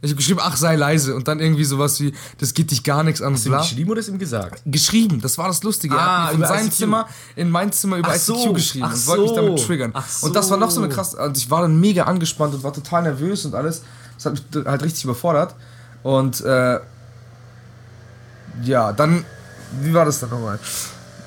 [0.02, 1.14] Ich habe geschrieben, ach, sei leise.
[1.14, 3.34] Und dann irgendwie sowas wie, das geht dich gar nichts an.
[3.34, 3.60] Hast du bla.
[3.60, 4.60] geschrieben oder ist ihm gesagt?
[4.66, 5.94] Geschrieben, das war das Lustige.
[5.94, 6.76] Ah, er hat über von seinem ICQ.
[6.76, 9.90] Zimmer in mein Zimmer über Ach ICQ so, geschrieben und wollte mich so, damit triggern.
[9.94, 10.96] ach Und das war noch so eine so.
[10.96, 11.14] krass.
[11.14, 13.82] Und ich war dann mega angespannt und war total nervös und alles.
[14.16, 15.54] Das hat mich halt richtig überfordert.
[16.02, 16.80] Und äh,
[18.64, 19.24] ja, dann,
[19.80, 20.58] wie war das dann nochmal?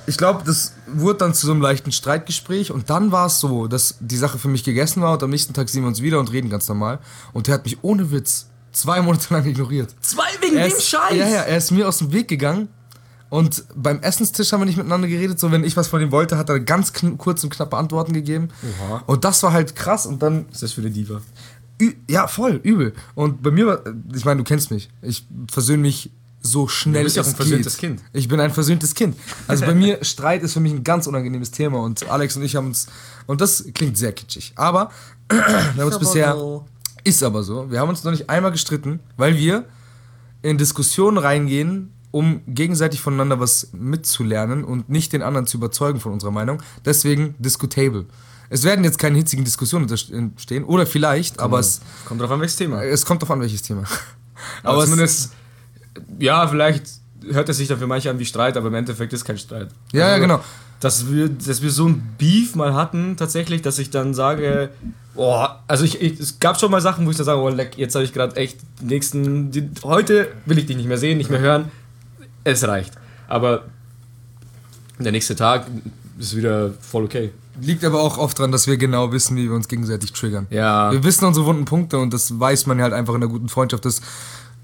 [0.08, 3.68] Ich glaube, das wurde dann zu so einem leichten Streitgespräch und dann war es so,
[3.68, 6.20] dass die Sache für mich gegessen war und am nächsten Tag sehen wir uns wieder
[6.20, 7.00] und reden ganz normal.
[7.34, 9.94] Und der hat mich ohne Witz zwei Monate lang ignoriert.
[10.02, 11.16] Zwei wegen Er dem ist, Scheiß!
[11.16, 12.70] Ja, ja, er ist mir aus dem Weg gegangen
[13.30, 15.40] Und beim Essenstisch haben wir nicht miteinander geredet.
[15.40, 18.50] So, wenn ich was von ihm wollte, hat er ganz kurz und knappe Antworten gegeben.
[18.64, 19.04] Oha.
[19.08, 20.06] Und das war halt krass.
[20.06, 21.22] Und dann ist das für eine Diva?
[22.10, 22.94] Ja, voll, übel.
[23.14, 23.80] Und bei mir war,
[24.16, 24.90] ich meine, du kennst mich.
[25.02, 26.12] Ich versöhne mich
[26.48, 27.90] so schnell Du bist ja auch es ein versöhntes geht.
[27.98, 28.04] Kind.
[28.14, 29.16] Ich bin ein versöhntes Kind.
[29.48, 32.56] Also bei mir, Streit ist für mich ein ganz unangenehmes Thema und Alex und ich
[32.56, 32.88] haben uns,
[33.26, 34.92] und das klingt sehr kitschig, aber
[35.30, 36.36] wir haben uns bisher,
[37.04, 39.66] ist aber so, wir haben uns noch nicht einmal gestritten, weil wir
[40.42, 46.14] in Diskussionen reingehen, um gegenseitig voneinander was mitzulernen und nicht den anderen zu überzeugen von
[46.14, 46.62] unserer Meinung.
[46.86, 48.06] Deswegen diskutable.
[48.50, 52.56] Es werden jetzt keine hitzigen Diskussionen entstehen, oder vielleicht, aber es, Kommt drauf an, welches
[52.56, 52.82] Thema.
[52.84, 53.84] es kommt drauf an, welches Thema.
[54.64, 55.32] Aber, Aber es- zumindest,
[56.20, 56.86] ja, vielleicht
[57.32, 59.70] hört es sich dann für manche an wie Streit, aber im Endeffekt ist kein Streit.
[59.92, 60.42] Ja, ja, genau.
[60.80, 64.70] Dass wir, dass wir so ein Beef mal hatten, tatsächlich, dass ich dann sage,
[65.16, 67.78] oh, also ich, ich, es gab schon mal Sachen, wo ich dann sage, oh, leck,
[67.78, 71.18] jetzt habe ich gerade echt die nächsten, die, heute will ich dich nicht mehr sehen,
[71.18, 71.72] nicht mehr hören,
[72.44, 72.94] es reicht.
[73.28, 73.66] Aber
[75.00, 75.68] der nächste Tag
[76.20, 77.32] ist wieder voll okay.
[77.60, 80.46] Liegt aber auch oft daran, dass wir genau wissen, wie wir uns gegenseitig triggern.
[80.52, 80.92] Ja.
[80.92, 83.84] Wir wissen unsere wunden Punkte und das weiß man halt einfach in einer guten Freundschaft.
[83.86, 84.02] Das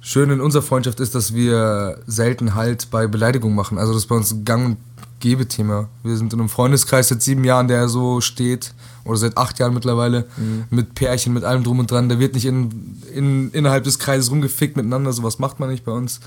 [0.06, 3.78] Schöne in unserer Freundschaft ist, dass wir selten halt bei Beleidigung machen.
[3.78, 4.78] Also das ist bei uns ein gang und
[5.22, 5.88] gäbe Thema.
[6.04, 8.74] Wir sind in einem Freundeskreis seit sieben Jahren, der so steht,
[9.06, 10.26] oder seit acht Jahren mittlerweile,
[10.70, 12.10] mit Pärchen, mit allem drum und dran.
[12.10, 15.94] Da wird nicht in, in, innerhalb des Kreises rumgefickt miteinander, sowas macht man nicht bei
[15.94, 16.20] uns.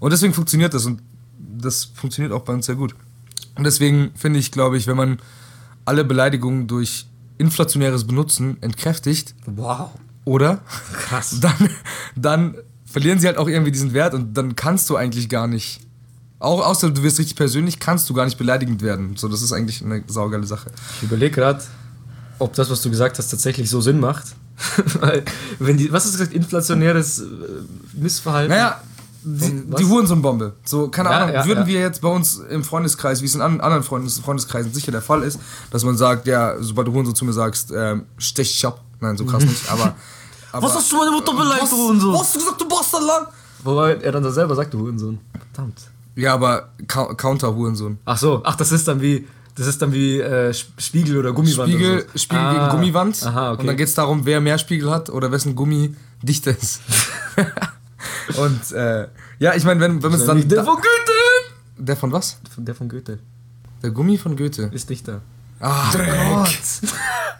[0.00, 1.00] Und deswegen funktioniert das und
[1.38, 2.96] das funktioniert auch bei uns sehr gut.
[3.54, 5.20] Und deswegen finde ich, glaube ich, wenn man
[5.84, 7.06] alle Beleidigungen durch
[7.38, 9.90] inflationäres Benutzen entkräftigt, Wow.
[10.24, 10.62] oder?
[10.92, 11.38] Krass.
[11.40, 11.70] Dann,
[12.16, 12.54] dann
[12.90, 15.80] verlieren sie halt auch irgendwie diesen Wert und dann kannst du eigentlich gar nicht.
[16.38, 19.16] Auch außer du wirst richtig persönlich, kannst du gar nicht beleidigend werden.
[19.16, 20.70] So, das ist eigentlich eine saugeile Sache.
[20.96, 21.62] Ich überlege gerade,
[22.38, 24.34] ob das, was du gesagt hast, tatsächlich so Sinn macht.
[25.00, 25.22] Weil,
[25.58, 27.24] wenn die, was hast du gesagt, inflationäres äh,
[27.94, 28.50] Missverhalten?
[28.50, 28.80] Naja,
[29.22, 30.54] die, die Hurensohnbombe.
[30.64, 31.66] So, keine Ja, Ahnung, ja, würden ja.
[31.66, 35.02] wir jetzt bei uns im Freundeskreis, wie es in an, anderen Freundes, Freundeskreisen sicher der
[35.02, 35.38] Fall ist,
[35.70, 38.80] dass man sagt, ja, sobald du Hurensohn zu mir sagst, ähm, stech ich ab.
[39.00, 39.94] Nein, so krass nicht, aber.
[40.52, 42.12] aber Was hast du meine Mutter beleidigt, was, du Hurensohn?
[42.14, 43.28] Was hast du gesagt, du Bastardland?
[43.62, 45.18] Wobei er dann selber sagt, du Hurensohn.
[45.52, 45.78] Verdammt.
[46.16, 47.98] Ja, aber Cou- Counter-Hurensohn.
[48.04, 51.32] Ach so, ach, das ist dann wie, das ist dann wie äh, Sp- Spiegel oder
[51.32, 51.70] Gummiwand.
[51.70, 52.18] Spiegel, oder.
[52.18, 53.22] Spiegel Ah, gegen Gummiwand.
[53.24, 53.60] Aha, okay.
[53.60, 56.80] Und dann geht es darum, wer mehr Spiegel hat oder wessen Gummi dichter ist.
[58.36, 59.08] und äh,
[59.38, 60.46] ja, ich meine, wenn, wenn man es dann.
[60.48, 61.52] der von Goethe!
[61.78, 62.38] der von was?
[62.56, 63.18] Der von Goethe.
[63.82, 64.64] Der Gummi von Goethe.
[64.72, 65.20] Ist Dichter.
[65.60, 66.48] Ah, Gott.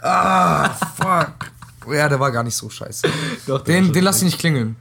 [0.02, 1.50] Ah, fuck.
[1.92, 3.08] Ja, der war gar nicht so scheiße.
[3.46, 4.76] Doch, Den, den lass ich nicht klingeln.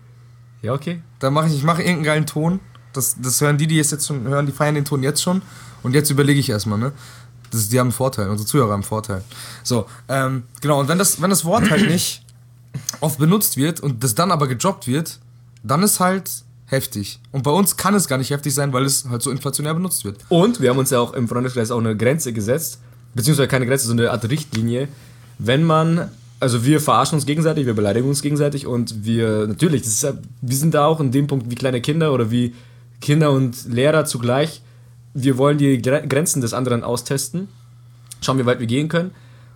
[0.62, 1.02] Ja, okay.
[1.20, 2.60] Da mache ich, ich mache irgendeinen geilen Ton.
[2.94, 5.42] Das, das hören die, die es jetzt schon hören, die feiern den Ton jetzt schon.
[5.84, 6.92] Und jetzt überlege ich erstmal, ne?
[7.52, 9.24] Das, die haben einen Vorteil, unsere Zuhörer haben einen Vorteil.
[9.64, 12.24] So, ähm, genau, und wenn das, wenn das Wort halt nicht
[13.00, 15.20] oft benutzt wird und das dann aber gedroppt wird,
[15.64, 16.30] dann ist halt
[16.68, 17.20] heftig.
[17.32, 20.06] Und bei uns kann es gar nicht heftig sein, weil es halt so inflationär benutzt
[20.06, 20.20] wird.
[20.30, 22.80] Und wir haben uns ja auch im Freundeskreis auch eine Grenze gesetzt,
[23.16, 24.88] beziehungsweise keine Grenze, sondern eine Art Richtlinie.
[25.40, 30.06] Wenn man, also wir verarschen uns gegenseitig, wir beleidigen uns gegenseitig und wir, natürlich, ist
[30.42, 32.54] wir sind da auch in dem Punkt wie kleine Kinder oder wie
[33.02, 34.62] Kinder und Lehrer zugleich.
[35.14, 37.48] Wir wollen die Gre- Grenzen des anderen austesten,
[38.22, 39.12] schauen, wie weit wir gehen können.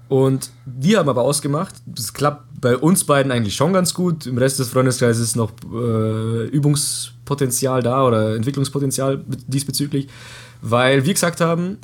[0.10, 4.26] Und wir haben aber ausgemacht, das klappt bei uns beiden eigentlich schon ganz gut.
[4.28, 10.08] Im Rest des Freundeskreises ist noch äh, Übungspotenzial da oder Entwicklungspotenzial be- diesbezüglich,
[10.62, 11.78] weil wir gesagt haben,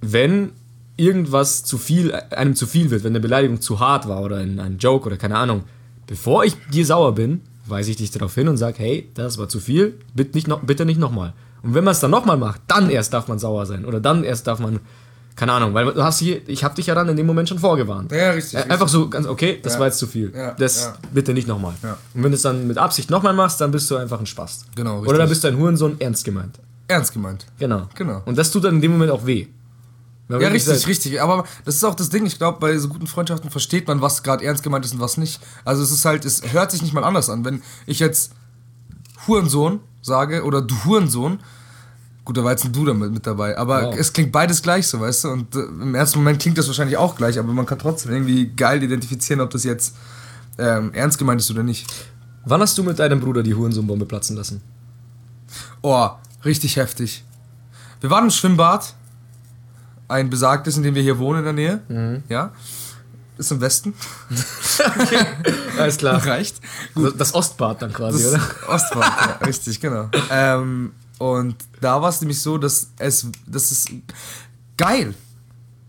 [0.00, 0.50] wenn
[0.96, 4.60] irgendwas zu viel, einem zu viel wird, wenn eine Beleidigung zu hart war oder ein,
[4.60, 5.64] ein Joke oder keine Ahnung,
[6.06, 9.48] bevor ich dir sauer bin, weise ich dich darauf hin und sage, hey, das war
[9.48, 11.32] zu viel, bitte nicht, noch, bitte nicht nochmal.
[11.62, 14.24] Und wenn man es dann nochmal macht, dann erst darf man sauer sein oder dann
[14.24, 14.80] erst darf man,
[15.36, 17.58] keine Ahnung, weil du hast hier, ich habe dich ja dann in dem Moment schon
[17.58, 18.12] vorgewarnt.
[18.12, 18.58] Ja, richtig.
[18.70, 19.78] Einfach so ganz, okay, das Ja.
[19.78, 20.32] war jetzt zu viel.
[20.34, 20.94] Ja, Das ja.
[21.14, 21.74] bitte nicht nochmal.
[22.14, 24.66] Und wenn du es dann mit Absicht nochmal machst, dann bist du einfach ein Spast.
[24.74, 25.28] Genau, Oder dann richtig.
[25.30, 26.58] bist du ein Hurensohn ernst gemeint.
[26.88, 27.46] Ernst gemeint.
[27.58, 27.88] Genau.
[27.94, 28.20] Genau.
[28.26, 29.46] Und das tut dann in dem Moment auch weh.
[30.28, 31.20] Ja, wirklich richtig, sagt, richtig.
[31.22, 34.22] Aber das ist auch das Ding, ich glaube, bei so guten Freundschaften versteht man, was
[34.22, 35.40] gerade ernst gemeint ist und was nicht.
[35.64, 37.44] Also es ist halt, es hört sich nicht mal anders an.
[37.44, 38.32] Wenn ich jetzt
[39.26, 41.40] Hurensohn sage oder du Hurensohn,
[42.24, 43.94] gut, da war jetzt ein Du damit mit dabei, aber Wow.
[43.98, 45.28] es klingt beides gleich so, weißt du?
[45.30, 48.46] Und äh, im ersten Moment klingt das wahrscheinlich auch gleich, aber man kann trotzdem irgendwie
[48.46, 49.94] geil identifizieren, ob das jetzt
[50.58, 51.86] ähm, ernst gemeint ist oder nicht.
[52.44, 54.62] Wann hast du mit deinem Bruder die Hurensohnbombe platzen lassen?
[55.82, 56.08] Oh,
[56.44, 57.24] richtig heftig.
[58.00, 58.94] Wir waren im Schwimmbad.
[60.12, 62.22] Ein besagtes, in dem wir hier wohnen in der Nähe.
[62.28, 62.52] Ja.
[63.38, 63.94] Ist im Westen.
[65.78, 66.24] Alles klar.
[66.26, 66.56] Reicht.
[67.16, 68.42] Das Ostbad dann quasi, Das oder?
[68.68, 70.10] Ostbad, ja, richtig, genau.
[70.30, 73.88] Ähm, und da war es nämlich so, dass es, das ist
[74.76, 75.14] geil.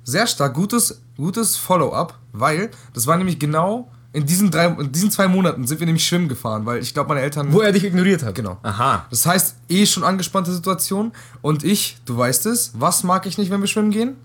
[0.06, 5.10] Sehr stark, gutes, gutes Follow-up, weil das war nämlich genau In diesen, drei, in diesen
[5.10, 7.52] zwei Monaten sind wir nämlich schwimmen gefahren, weil ich glaube, meine Eltern.
[7.52, 8.36] Wo er dich ignoriert hat.
[8.36, 8.58] Genau.
[8.62, 9.08] Aha.
[9.10, 11.12] Das heißt, eh schon angespannte Situation.
[11.42, 14.16] Und ich, du weißt es, was mag ich nicht, wenn wir schwimmen gehen?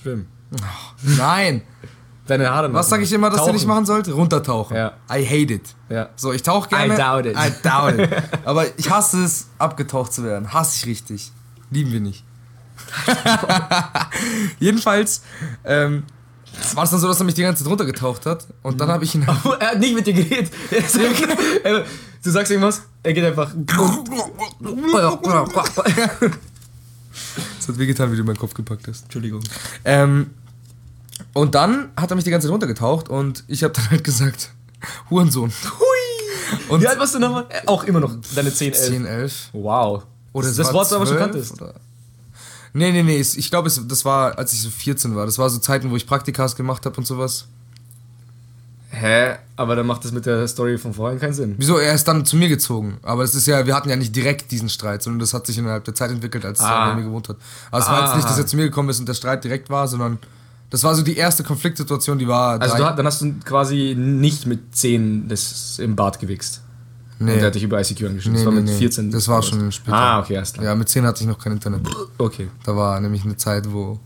[0.00, 0.28] Schwimmen.
[1.02, 1.62] Nein.
[2.26, 3.50] Deine Haare Was sage ich immer, dass Tauchen.
[3.50, 4.08] ihr nicht machen sollt?
[4.08, 4.76] Runtertauchen.
[4.76, 4.92] Ja.
[5.10, 5.74] I hate it.
[5.88, 6.10] Ja.
[6.14, 6.94] So, ich tauche gerne.
[6.94, 7.36] I doubt it.
[7.36, 8.10] I doubt it.
[8.44, 10.52] Aber ich hasse es, abgetaucht zu werden.
[10.52, 11.32] Hasse ich richtig.
[11.70, 12.24] Lieben wir nicht.
[14.60, 15.22] Jedenfalls
[15.64, 16.04] ähm,
[16.74, 18.46] war es dann so, dass er mich die ganze Zeit runtergetaucht hat.
[18.62, 19.26] Und dann habe ich ihn.
[19.44, 20.50] Oh, er hat nicht mit dir geredet.
[21.64, 21.84] Er er-
[22.22, 23.52] du sagst irgendwas, er geht einfach.
[27.58, 29.04] Es hat wehgetan, wie du meinen Kopf gepackt hast.
[29.04, 29.42] Entschuldigung.
[29.84, 30.30] Ähm,
[31.34, 34.50] und dann hat er mich die ganze Zeit runtergetaucht und ich habe dann halt gesagt,
[35.10, 35.50] Hurensohn.
[35.78, 36.58] Hui!
[36.68, 37.46] Und Wie alt warst du nochmal?
[37.48, 38.86] Äh, Auch immer noch deine 10, 11.
[38.86, 39.48] 10, 11.
[39.52, 40.04] Wow.
[40.32, 41.62] Oder das, das war Wort, das du aber schon 12 kanntest.
[41.62, 41.74] Oder?
[42.74, 43.18] Nee, nee, nee.
[43.20, 45.26] Ich glaube, das war, als ich so 14 war.
[45.26, 47.46] Das war so Zeiten, wo ich Praktikas gemacht habe und sowas.
[48.90, 49.36] Hä?
[49.56, 51.54] Aber dann macht das mit der Story von vorhin keinen Sinn.
[51.58, 51.78] Wieso?
[51.78, 52.98] Er ist dann zu mir gezogen.
[53.02, 55.56] Aber es ist ja, wir hatten ja nicht direkt diesen Streit, sondern das hat sich
[55.58, 56.86] innerhalb der Zeit entwickelt, als Ah.
[56.86, 57.36] er bei mir gewohnt hat.
[57.70, 59.68] Also es war jetzt nicht, dass er zu mir gekommen ist und der Streit direkt
[59.70, 60.18] war, sondern
[60.70, 62.58] das war so die erste Konfliktsituation, die war.
[62.60, 66.61] Also drei- du, dann hast du quasi nicht mit 10 das im Bad gewichst.
[67.24, 67.32] Nee.
[67.32, 68.32] Und der hat dich über ICQ angeschrieben.
[68.32, 68.78] Nee, das war nee, mit nee.
[68.78, 69.10] 14.
[69.10, 69.96] Das war schon später.
[69.96, 70.66] Ah, okay, erst klar.
[70.66, 71.80] Ja, mit 10 hatte ich noch kein Internet.
[72.18, 72.48] Okay.
[72.64, 73.98] Da war nämlich eine Zeit, wo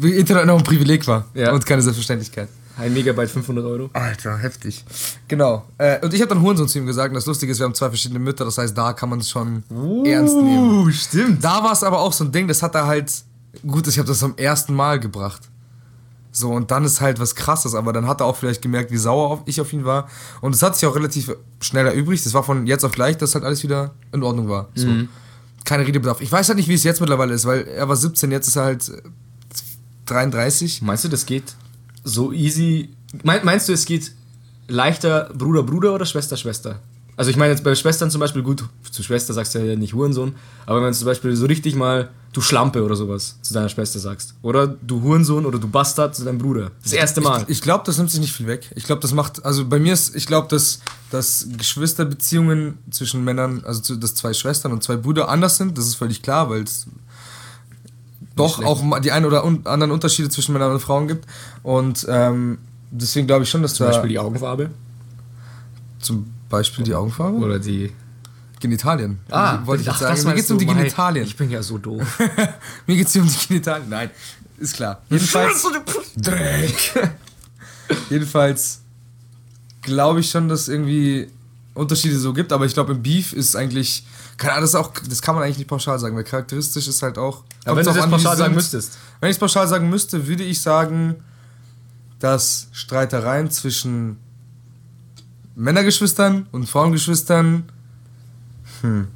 [0.00, 1.52] Internet noch ein Privileg war Ja.
[1.52, 2.48] und keine Selbstverständlichkeit.
[2.78, 3.90] Ein Megabyte 500 Euro.
[3.94, 4.84] Alter, heftig.
[5.28, 5.64] Genau.
[5.78, 7.08] Äh, und ich habe dann Hurensohn zu ihm gesagt.
[7.08, 8.44] Und das Lustige ist, wir haben zwei verschiedene Mütter.
[8.44, 9.62] Das heißt, da kann man es schon
[10.04, 10.86] ernst nehmen.
[10.86, 11.42] Uh, stimmt.
[11.42, 13.10] Da war es aber auch so ein Ding, das hat er halt.
[13.66, 15.40] Gut, ich habe das zum ersten Mal gebracht.
[16.36, 18.98] So, und dann ist halt was krasses, aber dann hat er auch vielleicht gemerkt, wie
[18.98, 20.06] sauer ich auf ihn war.
[20.42, 22.26] Und es hat sich auch relativ schnell erübrigt.
[22.26, 24.68] Das war von jetzt auf gleich, dass halt alles wieder in Ordnung war.
[24.74, 24.86] So.
[25.64, 26.20] Keine Redebedarf.
[26.20, 28.56] Ich weiß halt nicht, wie es jetzt mittlerweile ist, weil er war 17, jetzt ist
[28.56, 29.00] er halt äh,
[30.04, 30.82] 33.
[30.82, 31.54] Meinst du, das geht
[32.04, 32.90] so easy?
[33.22, 34.12] Mein, meinst du, es geht
[34.68, 36.80] leichter Bruder, Bruder oder Schwester, Schwester?
[37.16, 39.94] Also ich meine jetzt bei Schwestern zum Beispiel, gut, zu Schwester sagst du ja nicht
[39.94, 40.34] Hurensohn,
[40.66, 43.98] aber wenn du zum Beispiel so richtig mal du Schlampe oder sowas zu deiner Schwester
[43.98, 44.34] sagst.
[44.42, 46.70] Oder du Hurensohn oder du Bastard zu deinem Bruder.
[46.82, 47.42] Das erste Mal.
[47.44, 48.70] Ich, ich glaube, das nimmt sich nicht viel weg.
[48.76, 53.62] Ich glaube, das macht, also bei mir ist, ich glaube, dass, dass Geschwisterbeziehungen zwischen Männern,
[53.64, 56.62] also zu, dass zwei Schwestern und zwei Brüder anders sind, das ist völlig klar, weil
[56.64, 56.86] es
[58.34, 58.68] doch schlecht.
[58.68, 61.24] auch die ein oder un anderen Unterschiede zwischen Männern und Frauen gibt.
[61.62, 62.58] Und ähm,
[62.90, 64.68] deswegen glaube ich schon, dass zum da Beispiel die Augenfarbe
[66.00, 67.92] zum Beispiel die Augenfarbe, oder die...
[68.58, 69.18] Genitalien.
[69.64, 70.24] wollte ich jetzt sagen.
[70.24, 71.26] Mir geht's um die Genitalien.
[71.26, 72.18] Ich bin ja so doof.
[72.86, 73.88] Mir geht's hier um die Genitalien.
[73.88, 74.10] Nein,
[74.58, 75.02] ist klar.
[75.10, 75.66] Jedenfalls.
[76.16, 77.14] Dreck.
[78.10, 78.80] Jedenfalls
[79.82, 81.28] glaube ich schon, dass es irgendwie
[81.74, 84.04] Unterschiede so gibt, aber ich glaube im Beef ist eigentlich.
[84.38, 87.16] Keine Ahnung, das, auch, das kann man eigentlich nicht pauschal sagen, weil charakteristisch ist halt
[87.16, 87.42] auch.
[87.64, 88.98] Aber wenn du auch das an, wie pauschal sagen müsstest.
[89.20, 91.16] Wenn ich es pauschal sagen müsste, würde ich sagen,
[92.18, 94.18] dass Streitereien zwischen
[95.56, 97.64] Männergeschwistern und Frauengeschwistern.
[98.82, 99.08] Hm.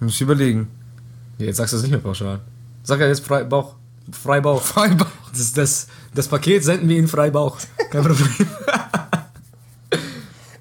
[0.00, 0.68] Muss ich überlegen.
[1.38, 2.40] Ja, Jetzt sagst du es nicht mehr pauschal.
[2.82, 3.76] Sag ja jetzt frei Bauch.
[4.10, 4.60] Frei Bauch.
[4.60, 5.06] Freibach.
[5.32, 7.56] Das, das, das Paket senden wir in Freibauch.
[7.90, 8.28] Kein Problem.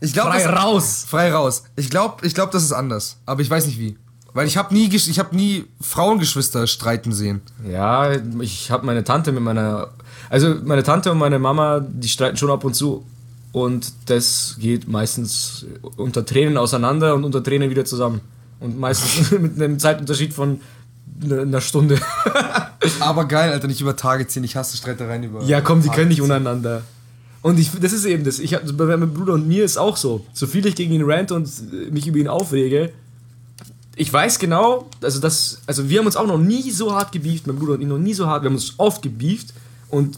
[0.04, 1.06] Ich glaube, Frei das- raus.
[1.08, 1.64] Frei raus.
[1.76, 3.18] Ich glaube, ich glaub, das ist anders.
[3.28, 3.98] Aber ich weiß nicht wie.
[4.34, 7.42] Weil ich habe nie, ich hab nie Frauengeschwister streiten sehen.
[7.70, 9.90] Ja, ich habe meine Tante mit meiner.
[10.30, 13.06] Also meine Tante und meine Mama, die streiten schon ab und zu.
[13.52, 15.66] Und das geht meistens
[15.98, 18.22] unter Tränen auseinander und unter Tränen wieder zusammen.
[18.60, 20.62] Und meistens mit einem Zeitunterschied von
[21.22, 22.00] ne- einer Stunde.
[23.00, 24.44] Aber geil, Alter, nicht über Tage ziehen.
[24.44, 25.44] Ich hasse Streitereien über.
[25.44, 26.24] Ja, komm, die Tage können nicht ziehen.
[26.24, 26.84] untereinander.
[27.42, 28.40] Und ich, das ist eben das.
[28.40, 30.26] Ich hab, bei meinem Bruder und mir ist auch so.
[30.32, 31.50] So viel ich gegen ihn rant und
[31.92, 32.92] mich über ihn aufrege,
[33.96, 37.46] ich weiß genau, also das, also wir haben uns auch noch nie so hart gebieft,
[37.46, 39.54] mein Bruder und ich noch nie so hart, wir haben uns oft gebieft
[39.90, 40.18] und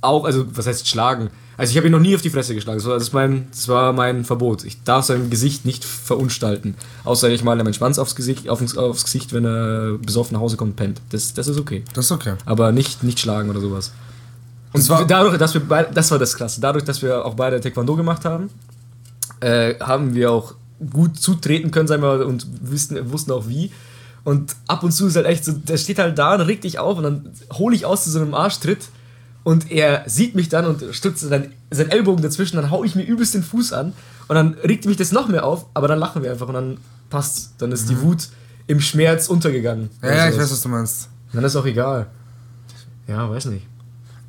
[0.00, 1.30] auch, also was heißt schlagen?
[1.60, 3.68] Also ich habe ihn noch nie auf die Fresse geschlagen, das war, das, mein, das
[3.68, 4.64] war mein Verbot.
[4.64, 9.04] Ich darf sein Gesicht nicht verunstalten, außer ich male meinen Schwanz aufs Gesicht, aufs, aufs
[9.04, 11.02] Gesicht, wenn er besoffen nach Hause kommt und pennt.
[11.10, 11.84] Das, das ist okay.
[11.94, 12.34] Das ist okay.
[12.46, 13.92] Aber nicht, nicht schlagen oder sowas.
[14.72, 17.34] Und Das war- dadurch, dass wir beide, das war das Klasse, dadurch, dass wir auch
[17.34, 18.48] beide Taekwondo gemacht haben,
[19.40, 20.54] äh, haben wir auch
[20.90, 23.70] gut zutreten können, sagen wir, und wussten, wussten auch wie.
[24.24, 26.78] Und ab und zu ist halt echt so, der steht halt da und regt dich
[26.78, 28.88] auf und dann hole ich aus zu so einem Arschtritt
[29.42, 33.04] und er sieht mich dann und stützt dann seinen Ellbogen dazwischen, dann hau ich mir
[33.04, 33.92] übelst den Fuß an
[34.28, 36.78] und dann regt mich das noch mehr auf, aber dann lachen wir einfach und dann
[37.08, 37.54] passt's.
[37.58, 38.28] Dann ist die Wut
[38.66, 39.90] im Schmerz untergegangen.
[40.02, 41.08] Ja, Oder ja, ich weiß, was du meinst.
[41.32, 42.06] Dann ist auch egal.
[43.06, 43.66] Ja, weiß nicht.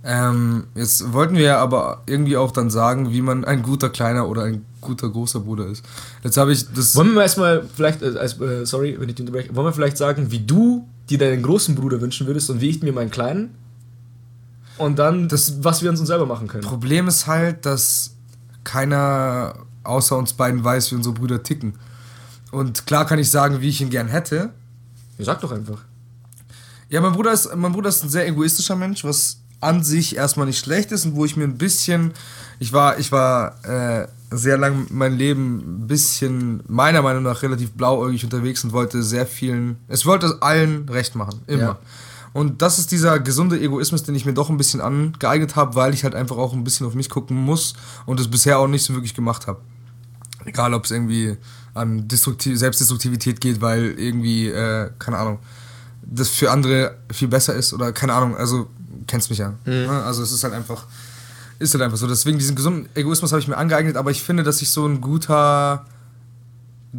[0.03, 4.27] Ähm, jetzt wollten wir ja aber irgendwie auch dann sagen, wie man ein guter kleiner
[4.27, 5.85] oder ein guter großer Bruder ist.
[6.23, 6.95] Jetzt habe ich das.
[6.95, 10.31] Wollen wir mal erstmal vielleicht, äh, äh, sorry, wenn ich unterbreche, wollen wir vielleicht sagen,
[10.31, 13.53] wie du dir deinen großen Bruder wünschen würdest und wie ich mir meinen kleinen?
[14.81, 16.63] Und dann, Das- was wir uns selber machen können.
[16.63, 18.11] Problem ist halt, dass
[18.63, 21.73] keiner außer uns beiden weiß, wie unsere Brüder ticken.
[22.51, 24.49] Und klar kann ich sagen, wie ich ihn gern hätte.
[25.17, 25.79] Ja, sag doch einfach.
[26.89, 30.47] Ja, mein Bruder ist, mein Bruder ist ein sehr egoistischer Mensch, was an sich erstmal
[30.47, 32.11] nicht schlecht ist und wo ich mir ein bisschen,
[32.59, 37.71] ich war, ich war äh, sehr lang mein Leben ein bisschen, meiner Meinung nach, relativ
[37.73, 41.61] blauäugig unterwegs und wollte sehr vielen, es wollte allen recht machen, immer.
[41.61, 41.79] Ja.
[42.33, 45.93] Und das ist dieser gesunde Egoismus, den ich mir doch ein bisschen angeeignet habe, weil
[45.93, 47.73] ich halt einfach auch ein bisschen auf mich gucken muss
[48.05, 49.59] und es bisher auch nicht so wirklich gemacht habe.
[50.45, 51.37] Egal, ob es irgendwie
[51.73, 55.39] an Destruktiv Selbstdestruktivität geht, weil irgendwie, äh, keine Ahnung,
[56.01, 58.67] das für andere viel besser ist oder keine Ahnung, also
[59.07, 59.49] kennst mich ja.
[59.65, 59.71] Mhm.
[59.71, 60.03] Ne?
[60.03, 60.85] Also es ist halt einfach,
[61.59, 62.07] ist halt einfach so.
[62.07, 65.01] Deswegen diesen gesunden Egoismus habe ich mir angeeignet, aber ich finde, dass ich so ein
[65.01, 65.85] guter,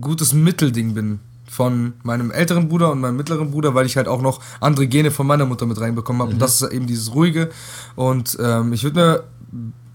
[0.00, 1.20] gutes Mittelding bin
[1.52, 5.10] von meinem älteren Bruder und meinem mittleren Bruder, weil ich halt auch noch andere Gene
[5.10, 6.30] von meiner Mutter mit reinbekommen habe.
[6.30, 6.36] Mhm.
[6.36, 7.50] Und das ist eben dieses Ruhige.
[7.94, 9.24] Und ähm, ich würde mir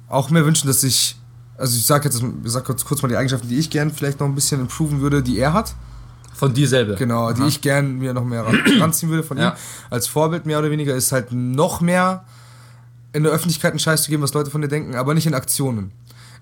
[0.08, 1.18] auch mehr wünschen, dass ich,
[1.58, 4.20] also ich sage jetzt, ich sag kurz, kurz mal die Eigenschaften, die ich gern vielleicht
[4.20, 5.74] noch ein bisschen improven würde, die er hat.
[6.36, 6.94] Von dir selber.
[6.94, 7.34] Genau, Aha.
[7.34, 8.46] die ich gern mir noch mehr
[8.80, 9.50] ranziehen würde von ja.
[9.50, 9.56] ihm.
[9.90, 12.24] Als Vorbild mehr oder weniger ist halt noch mehr
[13.14, 15.34] in der Öffentlichkeit einen Scheiß zu geben, was Leute von dir denken, aber nicht in
[15.34, 15.92] Aktionen.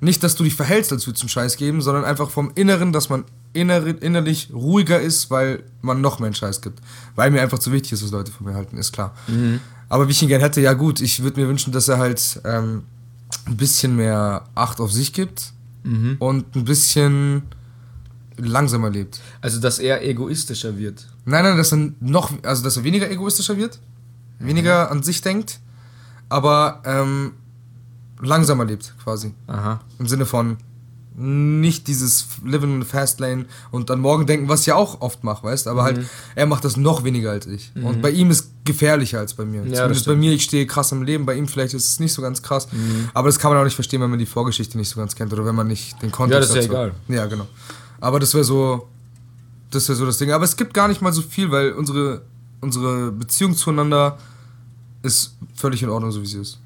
[0.01, 2.91] Nicht, dass du dich verhältst, als würdest du einen Scheiß geben, sondern einfach vom Inneren,
[2.91, 3.23] dass man
[3.55, 6.79] inner innerlich ruhiger ist, weil man noch mehr einen Scheiß gibt.
[7.15, 9.15] Weil mir einfach zu wichtig ist, was Leute von mir halten, ist klar.
[9.27, 9.61] Mhm.
[9.89, 12.41] Aber wie ich ihn gerne hätte, ja gut, ich würde mir wünschen, dass er halt
[12.43, 12.83] ähm,
[13.45, 16.17] ein bisschen mehr Acht auf sich gibt mhm.
[16.19, 17.43] und ein bisschen
[18.37, 19.21] langsamer lebt.
[19.41, 21.07] Also, dass er egoistischer wird.
[21.25, 23.79] Nein, nein, dass er noch, also dass er weniger egoistischer wird,
[24.39, 25.59] weniger an sich denkt,
[26.29, 27.33] aber ähm,
[28.21, 29.33] langsamer lebt quasi.
[29.47, 29.79] Aha.
[29.99, 30.57] Im Sinne von
[31.17, 34.99] nicht dieses Living in the Fast Lane und dann morgen denken, was ich ja auch
[34.99, 36.01] oft mache, weißt aber halt, mhm.
[36.01, 37.71] halt, er macht das noch weniger als ich.
[37.73, 37.85] Mhm.
[37.85, 39.65] Und bei ihm ist gefährlicher als bei mir.
[39.65, 42.11] Ja, Zumindest bei mir, ich stehe krass im Leben, bei ihm vielleicht ist es nicht
[42.11, 42.67] so ganz krass.
[42.71, 43.09] Mhm.
[43.13, 45.31] Aber das kann man auch nicht verstehen, wenn man die Vorgeschichte nicht so ganz kennt
[45.31, 46.91] oder wenn man nicht den Kontext Ja, das ist ja egal.
[47.07, 47.47] Ja, genau.
[48.01, 48.89] Aber das wäre so,
[49.71, 50.31] das wäre so das Ding.
[50.31, 52.23] Aber es gibt gar nicht mal so viel, weil unsere,
[52.59, 54.17] unsere Beziehung zueinander
[55.01, 56.59] ist völlig in Ordnung, so wie sie ist.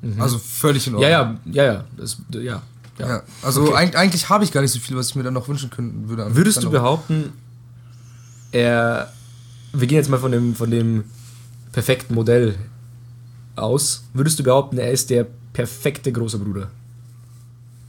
[0.00, 0.20] Mhm.
[0.20, 1.10] Also völlig in Ordnung.
[1.10, 1.84] Ja, ja, ja, ja.
[1.96, 2.62] Das, ja.
[3.02, 3.08] Ja.
[3.08, 3.22] ja.
[3.42, 3.74] also okay.
[3.74, 6.08] eigentlich, eigentlich habe ich gar nicht so viel, was ich mir dann noch wünschen könnte,
[6.08, 6.34] würde.
[6.34, 7.32] Würdest du behaupten,
[8.52, 9.12] er.
[9.74, 11.04] Wir gehen jetzt mal von dem, von dem
[11.72, 12.56] perfekten Modell
[13.56, 14.04] aus.
[14.12, 16.70] Würdest du behaupten, er ist der perfekte große Bruder?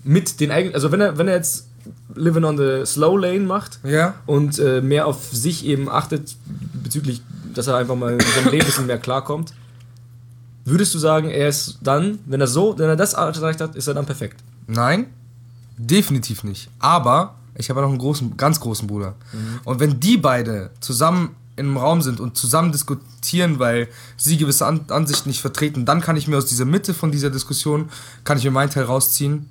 [0.04, 0.76] Mit den eigenen.
[0.76, 1.68] Also, wenn er, wenn er jetzt
[2.16, 4.16] Living on the Slow Lane macht ja.
[4.26, 6.36] und äh, mehr auf sich eben achtet,
[6.82, 7.22] bezüglich,
[7.54, 9.54] dass er einfach mal in seinem Leben ein bisschen mehr klarkommt,
[10.66, 13.88] würdest du sagen, er ist dann, wenn er so, wenn er das erreicht hat, ist
[13.88, 14.42] er dann perfekt?
[14.68, 15.08] Nein,
[15.78, 16.70] definitiv nicht.
[16.80, 19.16] Aber ich habe ja noch einen großen, ganz großen Bruder.
[19.32, 19.60] Mhm.
[19.64, 24.66] Und wenn die beide zusammen in einem Raum sind und zusammen diskutieren, weil sie gewisse
[24.66, 27.90] An Ansichten nicht vertreten, dann kann ich mir aus dieser Mitte von dieser Diskussion,
[28.24, 29.48] kann ich mir meinen Teil rausziehen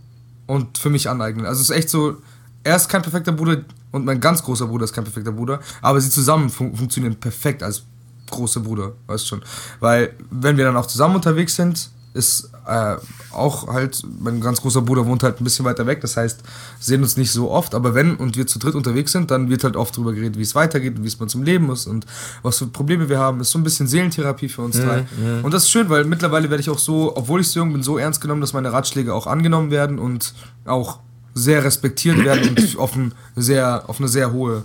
[0.46, 1.46] und für mich aneignen.
[1.46, 2.16] Also es ist echt so,
[2.64, 6.00] er ist kein perfekter Bruder und mein ganz großer Bruder ist kein perfekter Bruder, aber
[6.00, 7.82] sie zusammen fun funktionieren perfekt als
[8.30, 9.42] große Bruder, weißt du schon.
[9.78, 12.96] Weil wenn wir dann auch zusammen unterwegs sind, ist äh,
[13.32, 16.40] auch halt, mein ganz großer Bruder wohnt halt ein bisschen weiter weg, das heißt,
[16.78, 19.64] sehen uns nicht so oft, aber wenn und wir zu dritt unterwegs sind, dann wird
[19.64, 22.06] halt oft darüber geredet, wie es weitergeht und wie es uns im Leben ist und
[22.42, 23.40] was für Probleme wir haben.
[23.40, 25.00] Ist so ein bisschen Seelentherapie für uns mhm, drei.
[25.00, 25.44] Mhm.
[25.44, 27.82] Und das ist schön, weil mittlerweile werde ich auch so, obwohl ich so jung bin,
[27.82, 30.34] so ernst genommen, dass meine Ratschläge auch angenommen werden und
[30.66, 30.98] auch
[31.34, 34.64] sehr respektiert werden und auf, ein sehr, auf eine sehr hohe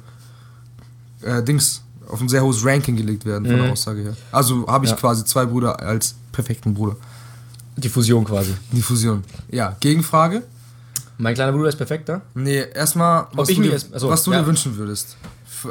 [1.22, 3.64] äh, Dings, auf ein sehr hohes Ranking gelegt werden von mhm.
[3.64, 4.18] der Aussage her.
[4.32, 4.98] Also habe ich ja.
[4.98, 6.98] quasi zwei Brüder als perfekten Bruder.
[7.78, 8.54] Die Fusion quasi.
[8.72, 9.24] Die Fusion.
[9.52, 10.44] Ja, Gegenfrage.
[11.20, 12.22] Mein kleiner Bruder ist perfekter?
[12.34, 14.40] Nee, erstmal, was, du, dir, achso, was du ja.
[14.40, 15.16] dir wünschen würdest.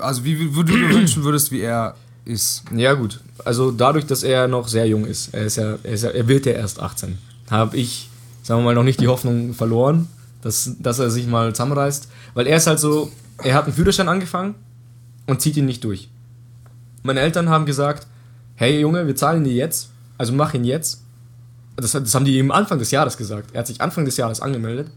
[0.01, 2.63] Also, wie, wie, wie du dir wünschen würdest, wie er ist.
[2.75, 3.21] Ja, gut.
[3.45, 6.27] Also, dadurch, dass er noch sehr jung ist, er, ist ja, er, ist ja, er
[6.29, 7.19] wird ja erst 18,
[7.51, 8.09] habe ich,
[8.43, 10.09] sagen wir mal, noch nicht die Hoffnung verloren,
[10.43, 12.09] dass, dass er sich mal zusammenreißt.
[12.35, 13.11] Weil er ist halt so,
[13.43, 14.55] er hat einen Führerschein angefangen
[15.27, 16.09] und zieht ihn nicht durch.
[17.03, 18.07] Meine Eltern haben gesagt:
[18.57, 21.03] Hey Junge, wir zahlen dir jetzt, also mach ihn jetzt
[21.77, 23.51] das, das haben die ihm Anfang des Jahres gesagt.
[23.53, 24.89] Er hat sich Anfang des Jahres angemeldet.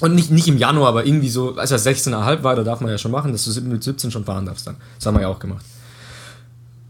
[0.00, 2.90] Und nicht, nicht im Januar, aber irgendwie so, als er 16,5 war, da darf man
[2.90, 4.76] ja schon machen, dass du mit 17 schon fahren darfst dann.
[4.98, 5.64] Das haben wir ja auch gemacht.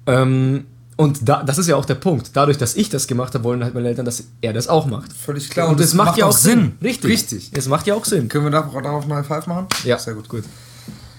[0.07, 0.65] Ähm,
[0.97, 2.31] und da, das ist ja auch der Punkt.
[2.33, 5.13] Dadurch, dass ich das gemacht habe, wollen halt meine Eltern, dass er das auch macht.
[5.13, 5.67] Völlig klar.
[5.67, 6.61] Und, und das, macht, macht ja auch Sinn.
[6.61, 6.73] Sinn.
[6.83, 7.11] Richtig.
[7.11, 7.51] Richtig.
[7.53, 8.29] Es macht ja auch Sinn.
[8.29, 9.67] Können wir darauf mal Five machen?
[9.85, 9.99] Ja.
[9.99, 10.29] Sehr gut.
[10.29, 10.45] Gut.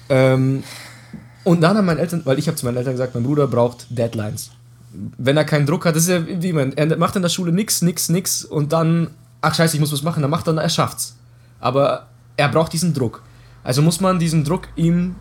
[0.09, 0.63] Ähm,
[1.43, 3.85] und dann haben meine Eltern, weil ich habe zu meinen Eltern gesagt, mein Bruder braucht
[3.89, 4.49] Deadlines
[5.17, 7.51] wenn er keinen Druck hat, das ist ja wie man, er macht in der Schule
[7.51, 10.69] nix, nix, nix und dann, ach scheiße, ich muss was machen, dann macht er, er
[10.69, 11.17] schafft's.
[11.59, 13.21] Aber er braucht diesen Druck.
[13.63, 15.15] Also muss man diesen Druck ihm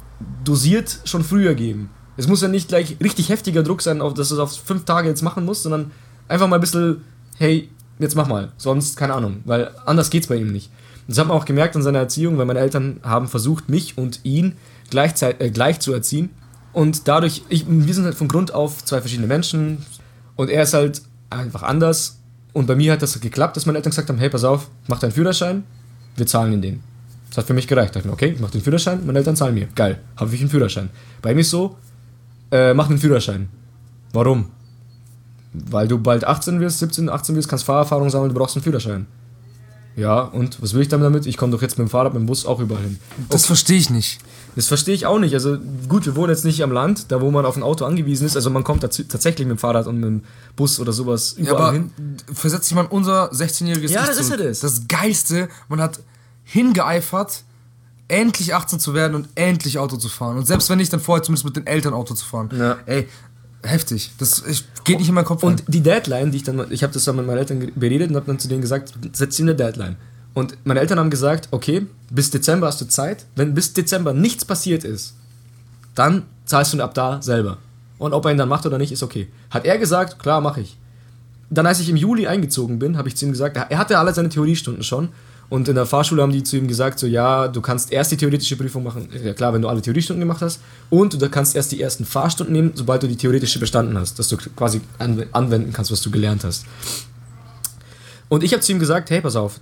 [0.45, 1.91] dosiert schon früher geben.
[2.17, 5.09] Es muss ja nicht gleich richtig heftiger Druck sein, dass er es auf fünf Tage
[5.09, 5.91] jetzt machen muss, sondern
[6.29, 7.03] einfach mal ein bisschen,
[7.39, 7.69] hey,
[7.99, 8.53] jetzt mach mal.
[8.57, 10.71] Sonst, keine Ahnung, weil anders geht's bei ihm nicht.
[11.09, 14.21] Das hat man auch gemerkt in seiner Erziehung, weil meine Eltern haben versucht, mich und
[14.25, 14.57] ihn
[14.91, 16.31] gleichzeitig, äh, gleich zu erziehen.
[16.75, 19.79] Und dadurch, ich, wir sind halt von Grund auf zwei verschiedene Menschen
[20.37, 22.19] und er ist halt einfach anders.
[22.53, 24.99] Und bei mir hat das geklappt, dass meine Eltern gesagt haben, hey, pass auf, mach
[24.99, 25.65] deinen Führerschein,
[26.17, 26.81] wir zahlen in den.
[27.29, 27.91] Das hat für mich gereicht.
[27.91, 29.69] Da dachte ich mir, okay, ich mach den Führerschein, meine Eltern zahlen mir.
[29.75, 30.91] Geil, habe ich einen Führerschein.
[31.23, 31.77] Bei ihm ist so,
[32.51, 33.49] äh, mach einen Führerschein.
[34.13, 34.51] Warum?
[35.53, 39.07] Weil du bald 18 wirst, 17, 18 wirst, kannst Fahrerfahrung sammeln, du brauchst einen Führerschein.
[39.97, 41.27] Ja, und was will ich damit?
[41.27, 42.99] Ich komme doch jetzt mit dem Fahrrad, mit dem Bus auch überall hin.
[43.29, 44.19] Das verstehe ich nicht.
[44.57, 45.35] Das verstehe ich auch nicht.
[45.35, 48.27] Also gut, wir wohnen jetzt nicht am Land, da wo man auf ein Auto angewiesen
[48.27, 48.37] ist.
[48.37, 50.23] Also man kommt tatsächlich mit dem Fahrrad und mit dem
[50.57, 51.91] Bus oder sowas überall ja, aber hin.
[52.33, 54.61] Versetzt sich mal unser 16-jähriges Ja, das ist ja das.
[54.61, 56.01] Das Geilste, man hat
[56.45, 57.43] hingeeifert,
[58.09, 60.37] endlich 18 zu werden und endlich Auto zu fahren.
[60.37, 62.51] Und selbst wenn nicht, dann vorher zumindest mit den Eltern Auto zu fahren.
[62.57, 62.77] Ja.
[62.87, 63.09] Ey,
[63.65, 64.13] heftig.
[64.19, 65.67] Das ich, geht nicht in meinen Kopf Und rein.
[65.69, 68.27] die Deadline, die ich dann, ich habe das dann mit meinen Eltern beredet und habe
[68.27, 69.97] dann zu denen gesagt, setz ihm eine Deadline.
[70.35, 73.25] Und meine Eltern haben gesagt, okay, bis Dezember hast du Zeit.
[73.37, 75.15] Wenn bis Dezember nichts passiert ist,
[75.95, 77.59] dann zahlst du ihn ab da selber.
[77.99, 79.29] Und ob er ihn dann macht oder nicht, ist okay.
[79.51, 80.77] Hat er gesagt, klar, mache ich.
[81.51, 84.13] Dann, als ich im Juli eingezogen bin, habe ich zu ihm gesagt, er hatte alle
[84.13, 85.11] seine Theoriestunden schon.
[85.51, 88.17] Und in der Fahrschule haben die zu ihm gesagt, so ja, du kannst erst die
[88.17, 91.73] theoretische Prüfung machen, ja klar, wenn du alle Theoriestunden gemacht hast, und du kannst erst
[91.73, 95.93] die ersten Fahrstunden nehmen, sobald du die theoretische bestanden hast, dass du quasi anwenden kannst,
[95.93, 96.65] was du gelernt hast.
[98.29, 99.61] Und ich habe zu ihm gesagt, hey, pass auf,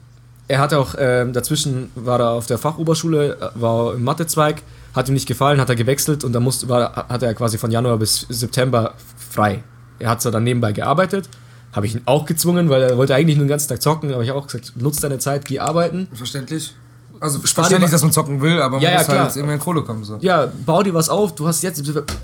[0.48, 4.62] er hat auch, äh, dazwischen war er auf der Fachoberschule, äh, war im Mathezweig,
[4.94, 7.70] hat ihm nicht gefallen, hat er gewechselt und dann musste, war, hat er quasi von
[7.70, 8.94] Januar bis September
[9.30, 9.62] frei.
[9.98, 11.28] Er hat zwar dann nebenbei gearbeitet,
[11.72, 14.22] habe ich ihn auch gezwungen, weil er wollte eigentlich nur den ganzen Tag zocken, aber
[14.22, 16.08] ich auch gesagt, nutz deine Zeit, geh arbeiten.
[16.12, 16.74] Verständlich.
[17.18, 19.60] Also verständlich, dass man zocken will, aber man ja, muss ja, halt jetzt immer in
[19.60, 20.02] Kohle kommen.
[20.02, 20.18] So.
[20.20, 21.80] Ja, bau dir was auf, du hast jetzt,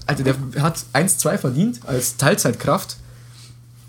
[0.06, 2.96] Alter, der hat 1-2 verdient als Teilzeitkraft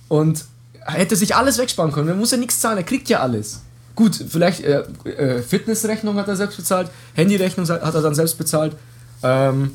[0.07, 0.45] und
[0.85, 3.61] hätte sich alles wegsparen können, er muss ja nichts zahlen, er kriegt ja alles.
[3.95, 8.75] Gut, vielleicht äh, äh, Fitnessrechnung hat er selbst bezahlt, Handyrechnung hat er dann selbst bezahlt.
[9.23, 9.71] Ähm,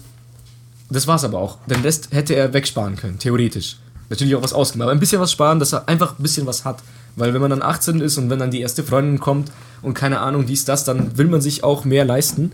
[0.89, 1.59] das war's aber auch.
[1.66, 3.78] Den Rest hätte er wegsparen können, theoretisch.
[4.11, 6.64] Natürlich auch was ausgeben, aber ein bisschen was sparen, dass er einfach ein bisschen was
[6.64, 6.82] hat.
[7.16, 9.50] Weil wenn man dann 18 ist und wenn dann die erste Freundin kommt
[9.82, 12.52] und keine Ahnung, dies, das, dann will man sich auch mehr leisten.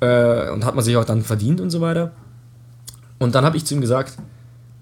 [0.00, 2.12] Äh, und hat man sich auch dann verdient und so weiter.
[3.18, 4.14] Und dann habe ich zu ihm gesagt,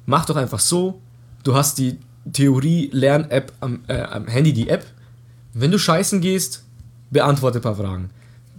[0.07, 1.01] mach doch einfach so,
[1.43, 1.99] du hast die
[2.33, 4.87] Theorie-Lern-App am, äh, am Handy, die App,
[5.55, 6.65] wenn du scheißen gehst,
[7.11, 8.11] beantworte ein paar Fragen.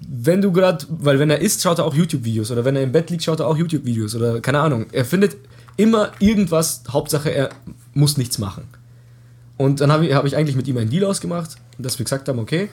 [0.07, 2.91] Wenn du gerade, weil wenn er isst, schaut er auch YouTube-Videos oder wenn er im
[2.91, 4.87] Bett liegt, schaut er auch YouTube-Videos oder keine Ahnung.
[4.91, 5.37] Er findet
[5.79, 7.49] immer irgendwas, Hauptsache er
[7.93, 8.65] muss nichts machen.
[9.55, 12.27] Und dann habe ich, hab ich eigentlich mit ihm einen Deal ausgemacht, dass wir gesagt
[12.27, 12.69] haben, okay,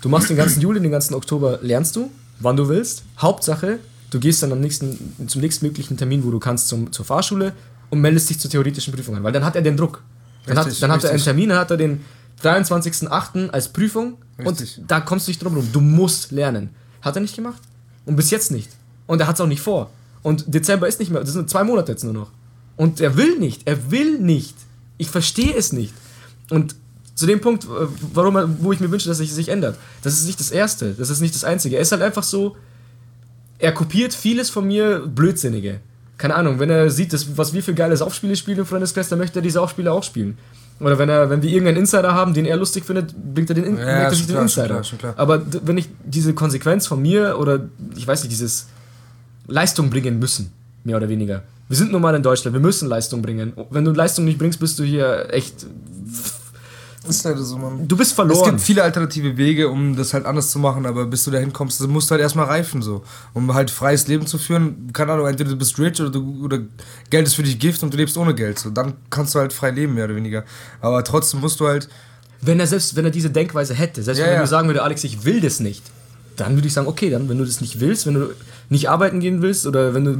[0.00, 2.10] du machst den ganzen Juli, den ganzen Oktober lernst du,
[2.40, 3.02] wann du willst.
[3.18, 3.78] Hauptsache,
[4.10, 7.52] du gehst dann am nächsten, zum nächstmöglichen Termin, wo du kannst, zum, zur Fahrschule
[7.90, 10.02] und meldest dich zur theoretischen Prüfung an, weil dann hat er den Druck.
[10.46, 12.00] Dann, richtig, hat, dann hat er einen Termin, dann hat er den
[12.42, 13.50] 23.08.
[13.50, 14.78] als Prüfung Richtig.
[14.78, 15.68] und da kommst du nicht drum rum.
[15.70, 16.70] Du musst lernen.
[17.02, 17.60] Hat er nicht gemacht.
[18.06, 18.70] Und bis jetzt nicht.
[19.06, 19.90] Und er hat es auch nicht vor.
[20.22, 22.30] Und Dezember ist nicht mehr, das sind zwei Monate jetzt nur noch.
[22.76, 24.54] Und er will nicht, er will nicht.
[24.98, 25.94] Ich verstehe es nicht.
[26.50, 26.74] Und
[27.14, 27.68] zu dem Punkt, äh,
[28.14, 29.76] warum, wo ich mir wünsche, dass es sich ändert.
[30.02, 31.76] Das ist nicht das Erste, das ist nicht das Einzige.
[31.76, 32.56] Er ist halt einfach so,
[33.58, 35.80] er kopiert vieles von mir Blödsinnige.
[36.18, 39.18] Keine Ahnung, wenn er sieht, dass, was wir für geile Saufspiele spielen im Freundeskreis, dann
[39.18, 40.38] möchte er diese Saufspiele auch spielen.
[40.80, 43.64] Oder wenn, er, wenn wir irgendeinen Insider haben, den er lustig findet, bringt er, den,
[43.64, 44.66] in, ja, bringt er sich den klar, Insider.
[44.66, 45.14] Schon klar, schon klar.
[45.16, 48.66] Aber wenn ich diese Konsequenz von mir oder ich weiß nicht, dieses
[49.46, 50.52] Leistung bringen müssen,
[50.84, 51.42] mehr oder weniger.
[51.68, 53.52] Wir sind nun mal in Deutschland, wir müssen Leistung bringen.
[53.70, 55.66] Wenn du Leistung nicht bringst, bist du hier echt
[57.08, 57.88] ist leider so, Mann.
[57.88, 58.40] Du bist verloren.
[58.40, 61.52] Es gibt viele alternative Wege, um das halt anders zu machen, aber bis du dahin
[61.52, 63.02] kommst, musst du halt erstmal reifen, so.
[63.34, 66.60] Um halt freies Leben zu führen, keine Ahnung, entweder du bist rich oder, du, oder
[67.10, 68.70] Geld ist für dich Gift und du lebst ohne Geld, so.
[68.70, 70.44] Dann kannst du halt frei leben, mehr oder weniger.
[70.80, 71.88] Aber trotzdem musst du halt.
[72.40, 74.46] Wenn er selbst, wenn er diese Denkweise hätte, selbst ja, wenn er ja.
[74.46, 75.82] sagen würde, Alex, ich will das nicht,
[76.42, 78.30] dann würde ich sagen, okay, dann, wenn du das nicht willst, wenn du
[78.68, 80.18] nicht arbeiten gehen willst oder wenn du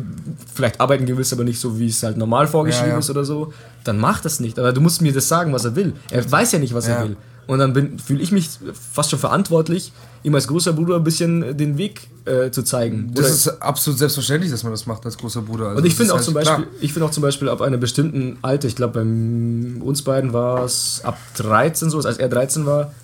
[0.54, 2.98] vielleicht arbeiten gehen willst, aber nicht so, wie es halt normal vorgeschrieben ja, ja.
[2.98, 3.52] ist oder so,
[3.84, 4.58] dann mach das nicht.
[4.58, 5.94] Aber du musst mir das sagen, was er will.
[6.10, 6.94] Er weiß ja nicht, was ja.
[6.94, 7.16] er will.
[7.46, 8.48] Und dann fühle ich mich
[8.92, 9.92] fast schon verantwortlich,
[10.22, 13.10] ihm als großer Bruder ein bisschen den Weg äh, zu zeigen.
[13.14, 15.66] Das Oder ist absolut selbstverständlich, dass man das macht als großer Bruder.
[15.66, 18.38] Also und ich finde auch, zum Beispiel, ich find auch zum Beispiel ab einem bestimmten
[18.42, 22.94] Alter, ich glaube bei uns beiden war es ab 13 so, als er 13 war,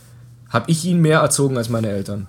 [0.48, 2.28] habe ich ihn mehr erzogen als meine Eltern.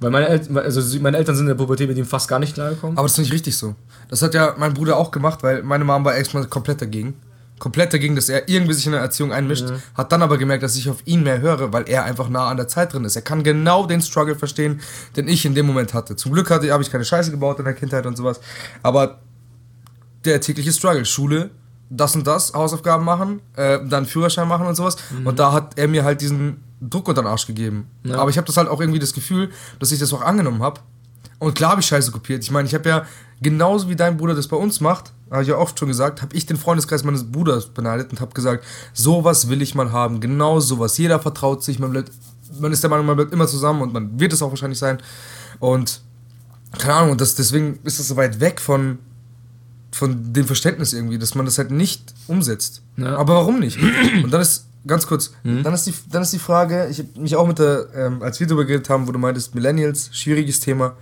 [0.00, 2.54] Weil meine, El also meine Eltern sind in der Pubertät mit ihm fast gar nicht
[2.54, 2.98] klargekommen.
[2.98, 3.74] Aber das finde ich richtig so.
[4.08, 7.14] Das hat ja mein Bruder auch gemacht, weil meine Mom war erstmal komplett dagegen
[7.58, 9.82] komplett dagegen, dass er irgendwie sich in der Erziehung einmischt, mhm.
[9.94, 12.56] hat dann aber gemerkt, dass ich auf ihn mehr höre, weil er einfach nah an
[12.56, 13.16] der Zeit drin ist.
[13.16, 14.80] Er kann genau den Struggle verstehen,
[15.16, 16.16] den ich in dem Moment hatte.
[16.16, 18.40] Zum Glück hatte, habe ich keine Scheiße gebaut in der Kindheit und sowas,
[18.82, 19.20] aber
[20.24, 21.50] der tägliche Struggle, Schule,
[21.90, 24.96] das und das, Hausaufgaben machen, äh, dann Führerschein machen und sowas.
[25.10, 25.26] Mhm.
[25.26, 27.86] Und da hat er mir halt diesen Druck unter den Arsch gegeben.
[28.04, 28.18] Ja.
[28.18, 30.80] Aber ich habe das halt auch irgendwie das Gefühl, dass ich das auch angenommen habe.
[31.38, 32.42] Und klar habe ich Scheiße kopiert.
[32.42, 33.06] Ich meine, ich habe ja
[33.40, 36.34] genauso wie dein Bruder das bei uns macht, habe ich ja oft schon gesagt, habe
[36.34, 40.60] ich den Freundeskreis meines Bruders beneidet und habe gesagt, sowas will ich mal haben, genau
[40.60, 40.96] sowas.
[40.96, 42.10] Jeder vertraut sich, man bleibt,
[42.58, 44.98] man ist der Meinung, man bleibt immer zusammen und man wird es auch wahrscheinlich sein.
[45.58, 46.00] Und
[46.78, 48.98] keine Ahnung, und das, deswegen ist das so weit weg von,
[49.96, 52.82] von dem Verständnis irgendwie, dass man das halt nicht umsetzt.
[52.98, 53.16] Ja.
[53.16, 53.78] Aber warum nicht?
[54.22, 57.34] Und dann ist, ganz kurz, dann, ist die, dann ist die Frage, ich habe mich
[57.34, 60.96] auch mit der, ähm, als wir darüber geredet haben, wo du meintest, Millennials, schwieriges Thema,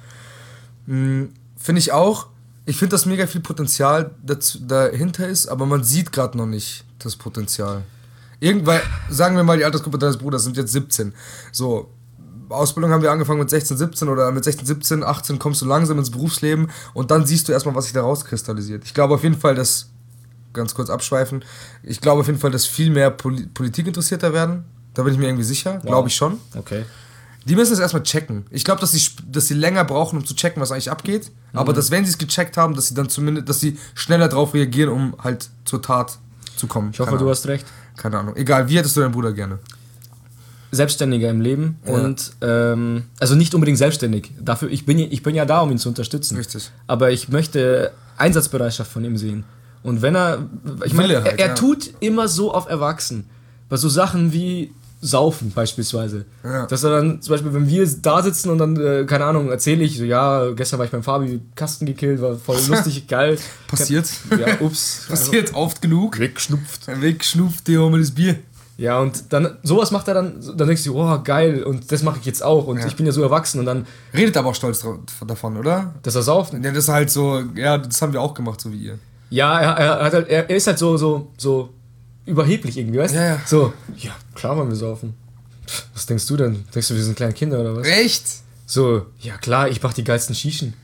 [0.87, 1.27] mh,
[1.57, 2.29] finde ich auch,
[2.67, 6.85] ich finde, dass mega viel Potenzial dazu, dahinter ist, aber man sieht gerade noch nicht
[7.01, 7.83] das Potenzial.
[8.39, 8.81] Irgendwann,
[9.11, 11.13] sagen wir mal, die Altersgruppe deines Bruders sind jetzt 17.
[11.51, 11.91] So,
[12.49, 15.99] Ausbildung haben wir angefangen mit 16, 17 oder mit 16, 17, 18 kommst du langsam
[15.99, 18.85] ins Berufsleben und dann siehst du erstmal, was sich da rauskristallisiert.
[18.85, 19.91] Ich glaube auf jeden Fall, dass,
[20.53, 21.45] ganz kurz abschweifen,
[21.83, 24.65] ich glaube auf jeden Fall, dass viel mehr Poli Politik interessierter werden.
[24.95, 26.39] Da bin ich mir irgendwie sicher, glaube ich schon.
[26.55, 26.85] Okay.
[27.47, 28.47] Die müssen es erstmal checken.
[28.51, 31.31] Ich glaube, dass sie, dass sie länger brauchen, um zu checken, was eigentlich abgeht.
[31.53, 31.77] Aber Mhm.
[31.77, 34.91] dass, wenn sie es gecheckt haben, dass sie dann zumindest, dass sie schneller drauf reagieren,
[34.91, 36.19] um halt zur Tat
[36.57, 36.91] zu kommen.
[36.93, 37.67] Ich hoffe, du hast recht.
[37.97, 38.35] Keine Ahnung.
[38.37, 39.59] Egal, wie hättest du deinen Bruder gerne?
[40.75, 41.93] Selbstständiger im Leben Ja.
[41.95, 44.31] und ähm, also nicht unbedingt selbstständig.
[44.41, 46.37] Dafür ich bin ja- ich bin ja da, um ihn zu unterstützen.
[46.37, 46.71] Richtig.
[46.87, 49.45] Aber ich möchte Einsatzbereitschaft von ihm sehen.
[49.83, 50.47] Und wenn er,
[50.85, 51.55] ich meine, halt, er, er ja.
[51.55, 53.27] tut immer so auf Erwachsen.
[53.69, 54.73] Bei so Sachen wie
[55.03, 56.25] Saufen beispielsweise.
[56.43, 56.65] Ja.
[56.65, 59.85] Dass er dann, zum Beispiel, wenn wir da sitzen und dann, äh, keine Ahnung, erzähle
[59.85, 63.37] ich so, ja, gestern war ich beim Fabi Kasten gekillt, war voll lustig, geil.
[63.67, 64.07] Passiert.
[64.31, 65.05] Ja, ups.
[65.09, 66.19] Passiert oft genug.
[66.19, 66.87] Weggeschnupft.
[67.03, 68.37] Wegschnupft dir mal das Bier.
[68.77, 72.19] Ja, und dann, sowas macht er dann, dann denkst du, oh, geil, und das mache
[72.19, 72.87] ich jetzt auch, und Ja.
[72.87, 74.85] ich bin ja so erwachsen, und dann, Redet aber auch stolz
[75.27, 75.95] davon, oder?
[76.03, 76.53] dass er sauft.
[76.55, 78.99] Ja, das ist halt so, ja, das haben wir auch gemacht, so wie ihr.
[79.31, 81.71] Ja, er, er, hat halt, er, er ist halt so, so, so
[82.27, 83.19] überheblich irgendwie, weißt du?
[83.19, 83.41] Ja, ja.
[83.47, 85.15] So, ja, klar wollen wir saufen.
[85.67, 86.65] Pff, Was denkst du denn?
[86.75, 87.87] Denkst du, wir sind kleine Kinder oder was?
[87.87, 88.25] Echt?
[88.67, 90.75] So, ja klar, ich mach die geilsten Shishen.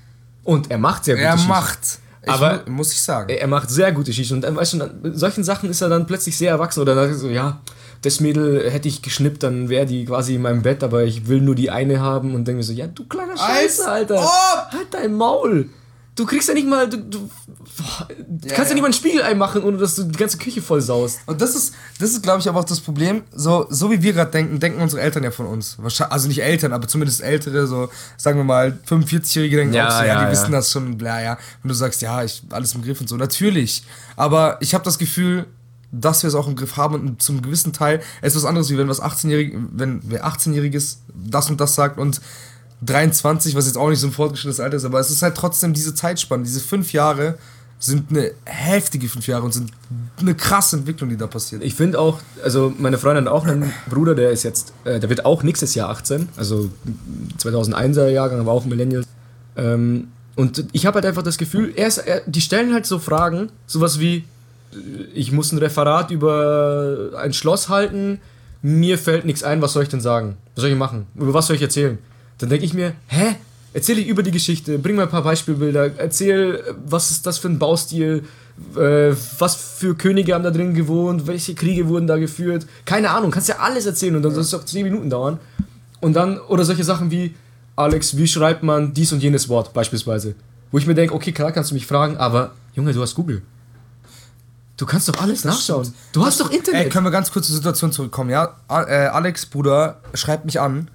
[0.45, 1.49] Und er macht sehr gute Er Shishen.
[1.49, 1.78] macht.
[2.22, 3.30] Ich Aber- mu muss ich sagen.
[3.30, 4.36] Er, er macht sehr gute Shishen.
[4.36, 6.80] Und dann, weißt du, bei solchen Sachen ist er dann plötzlich sehr erwachsen.
[6.80, 7.61] Oder dann so, ja,
[8.03, 11.40] das Mädel hätte ich geschnippt, dann wäre die quasi in meinem Bett, aber ich will
[11.40, 12.34] nur die eine haben.
[12.34, 14.20] Und denke mir so, ja, du kleiner Scheiße, Alter.
[14.20, 14.72] ob!
[14.72, 15.68] Halt dein Maul.
[16.16, 17.30] Du kriegst ja nicht mal, du, du
[18.18, 18.74] du kannst ja, ja.
[18.74, 21.20] nicht mal ein Spiegelei machen, ohne dass du die ganze Küche voll saust.
[21.26, 23.22] Und das ist, das ist glaube ich, aber auch das Problem.
[23.32, 25.78] So, so wie wir gerade denken, denken unsere Eltern ja von uns.
[26.11, 29.98] Also nicht Eltern, aber zumindest Ältere, so, sagen wir mal, 45-Jährige denken Ja, auch so,
[30.01, 30.32] ja, ja, die ja.
[30.32, 31.38] wissen das schon, bla, ja.
[31.62, 33.16] Und du sagst, ja, ich alles im Griff und so.
[33.16, 33.84] Natürlich.
[34.16, 35.46] Aber ich habe das Gefühl,
[35.93, 38.70] dass wir es auch im Griff haben und zum gewissen Teil es ist was anderes,
[38.70, 42.20] wie wenn was 18-Jährig, wenn wer 18-Jähriges das und das sagt und
[42.82, 45.74] 23, was jetzt auch nicht so ein fortgeschrittenes Alter ist, aber es ist halt trotzdem
[45.74, 47.36] diese Zeitspanne, diese fünf Jahre
[47.80, 49.72] sind eine heftige fünf Jahre und sind
[50.18, 51.62] eine krasse Entwicklung, die da passiert.
[51.64, 55.09] Ich finde auch, also meine Freundin hat auch einen Bruder, der ist jetzt, äh, der
[55.09, 56.70] wird auch nächstes Jahr 18, also
[57.38, 59.05] 2001er Jahrgang, aber auch Millennial.
[59.57, 62.99] Ähm, und ich habe halt einfach das Gefühl, er ist, er, die stellen halt so
[62.99, 64.24] Fragen, sowas wie,
[65.14, 68.21] ich muss ein Referat über ein Schloss halten,
[68.62, 70.37] mir fällt nichts ein, was soll ich denn sagen?
[70.55, 71.07] Was soll ich machen?
[71.14, 71.99] Über was soll ich erzählen?
[72.39, 73.37] Dann denke ich mir, hä?
[73.73, 77.39] Erzähle ich über die Geschichte, bring mir ein paar Beispielbilder, erzähl, äh, was ist das
[77.39, 78.25] für ein Baustil,
[78.77, 82.66] äh, was für Könige haben da drin gewohnt, welche Kriege wurden da geführt.
[82.85, 85.39] Keine Ahnung, kannst ja alles erzählen und dann soll es doch 10 Minuten dauern.
[86.01, 87.35] Und dann, oder solche Sachen wie,
[87.77, 90.35] Alex, wie schreibt man dies und jenes Wort beispielsweise?
[90.73, 93.43] Wo ich mir denke, okay, klar kannst du mich fragen, aber Junge, du hast Google.
[94.81, 95.85] Du kannst doch alles nachschauen.
[95.85, 95.99] stimmt.
[96.12, 96.85] Du hast doch Internet.
[96.85, 98.57] Ey, können wir ganz kurz zur Situation zurückkommen, ja?
[98.70, 100.91] Äh, Alex, Bruder, schreibt mich an,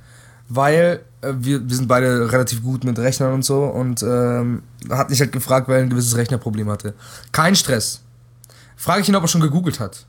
[0.50, 5.12] weil äh, wir, wir sind beide relativ gut mit Rechnern und so und ähm, hat
[5.12, 6.96] mich halt gefragt, weil er ein gewisses Rechnerproblem hatte.
[7.32, 8.02] Kein Stress.
[8.76, 10.08] Frage ich ihn, ob er schon gegoogelt hat.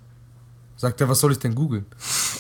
[0.79, 1.85] Sagt er, was soll ich denn googeln?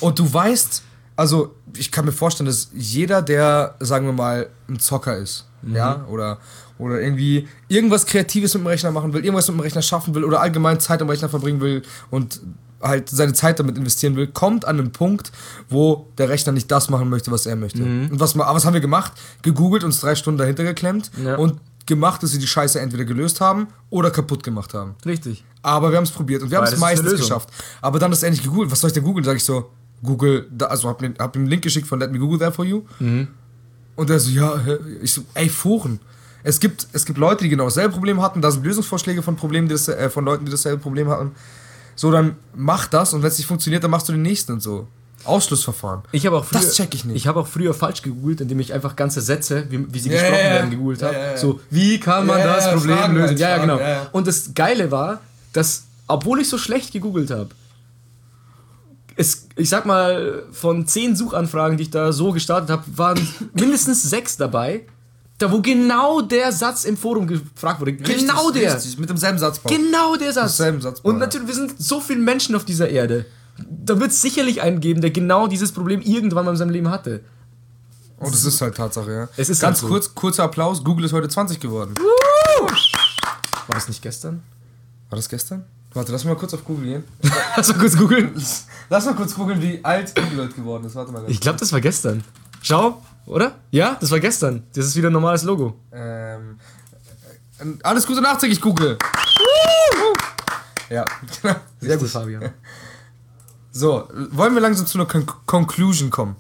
[0.00, 0.82] Und du weißt,
[1.16, 6.02] also ich kann mir vorstellen, dass jeder, der, sagen wir mal, ein Zocker ist, ja,
[6.06, 6.38] oder,
[6.78, 10.24] oder irgendwie irgendwas Kreatives mit dem Rechner machen will, irgendwas mit dem Rechner schaffen will
[10.24, 12.40] oder allgemein Zeit am Rechner verbringen will und
[12.82, 15.32] halt seine Zeit damit investieren will, kommt an einen Punkt,
[15.70, 17.82] wo der Rechner nicht das machen möchte, was er möchte.
[17.82, 19.12] Und was, was haben wir gemacht?
[19.42, 21.36] Gegoogelt, uns drei Stunden dahinter geklemmt Ja.
[21.36, 24.94] und gemacht, dass wir die Scheiße entweder gelöst haben oder kaputt gemacht haben.
[25.06, 25.44] Richtig.
[25.62, 27.48] Aber wir haben es probiert und wir haben es meistens geschafft.
[27.80, 28.70] Aber dann ist endlich gegoogelt.
[28.70, 29.24] Was soll ich denn googeln?
[29.24, 29.70] Sag ich so,
[30.02, 32.64] Google, da, also hab, hab ihm einen Link geschickt von Let me Google that for
[32.64, 32.82] you.
[32.98, 33.28] Mhm.
[33.94, 34.60] Und er so, ja,
[35.02, 35.98] ich so, ey, Foren.
[36.46, 38.40] Es gibt, es gibt Leute, die genau dasselbe Problem hatten.
[38.40, 41.32] Da sind Lösungsvorschläge von Problemen, die das, äh, von Leuten, die dasselbe Problem hatten.
[41.96, 44.60] So, dann mach das und wenn es nicht funktioniert, dann machst du den nächsten und
[44.60, 44.86] so.
[45.24, 46.02] Ausschlussverfahren.
[46.12, 47.16] Ich habe auch früher, Das check ich nicht.
[47.16, 50.20] Ich habe auch früher falsch gegoogelt, indem ich einfach ganze Sätze, wie, wie sie Ja,
[50.20, 51.16] gesprochen werden, gegoogelt habe.
[51.16, 51.36] Ja.
[51.36, 53.28] So, wie kann man das Problem Fragen lösen?
[53.30, 53.80] halt, Ja, ja, genau.
[54.12, 55.20] Und das Geile war,
[55.52, 57.48] dass, obwohl ich so schlecht gegoogelt habe,
[59.16, 63.18] es, ich sag mal, von zehn Suchanfragen, die ich da so gestartet habe, waren
[63.54, 64.82] mindestens sechs dabei,
[65.38, 67.92] da wo genau der Satz im Forum gefragt wurde.
[67.94, 68.74] genau der.
[68.74, 69.68] Richtig, mit demselben Satzbau.
[69.68, 70.56] Genau der Satz.
[70.56, 73.26] Demselben Satzbau, Und natürlich, wir sind so viele Menschen auf dieser Erde.
[73.58, 76.90] Da wird es sicherlich einen geben, der genau dieses Problem irgendwann mal in seinem Leben
[76.90, 77.20] hatte.
[78.18, 79.28] Oh, das ist halt Tatsache, ja.
[79.36, 79.88] Es ist Ganz halt so.
[79.88, 80.82] kurz, kurzer Applaus.
[80.82, 81.94] Google ist heute 20 geworden.
[83.66, 84.42] War das nicht gestern?
[85.10, 85.64] War das gestern?
[85.92, 87.04] Warte, lass mal kurz auf Google gehen.
[87.52, 88.30] Hast du kurz googeln?
[88.90, 90.94] Lass mal kurz googeln, wie alt Google heute geworden ist.
[90.94, 92.22] Warte mal Ich glaube, das war gestern.
[92.62, 93.58] Schau, oder?
[93.70, 94.62] Ja, das war gestern.
[94.74, 95.78] Das ist wieder ein normales Logo.
[95.92, 96.58] Ähm,
[97.58, 98.98] äh, alles Gute nachträglich, Google.
[100.88, 101.04] Ja,
[101.80, 102.08] sehr gut.
[102.08, 102.52] Fabian.
[103.72, 106.36] So, wollen wir langsam zu einer Con Conclusion kommen?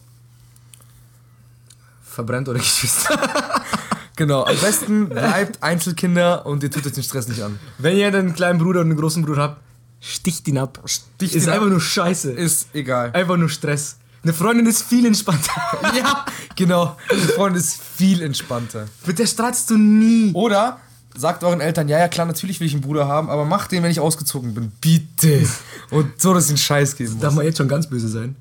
[2.02, 3.18] Verbrennt oder Geschwister.
[4.16, 7.58] Genau, am besten bleibt Einzelkinder und ihr tut euch den Stress nicht an.
[7.76, 9.60] Wenn ihr einen kleinen Bruder und einen großen Bruder habt,
[10.00, 10.80] sticht ihn ab.
[10.86, 11.70] Sticht ist ihn einfach ab.
[11.72, 12.32] nur Scheiße.
[12.32, 13.10] Ist egal.
[13.12, 13.98] einfach nur Stress.
[14.22, 15.52] Eine Freundin ist viel entspannter.
[15.94, 16.24] Ja,
[16.56, 16.96] genau.
[17.10, 18.86] Ein Freund ist viel entspannter.
[19.06, 20.32] Mit der streitst du nie.
[20.32, 20.80] Oder
[21.16, 23.82] sagt euren Eltern, ja, ja, klar, natürlich will ich einen Bruder haben, aber macht den,
[23.82, 24.72] wenn ich ausgezogen bin.
[24.80, 25.46] Bitte.
[25.90, 27.22] Und so, dass es den Scheiß geben muss.
[27.22, 28.36] Darf man jetzt schon ganz böse sein?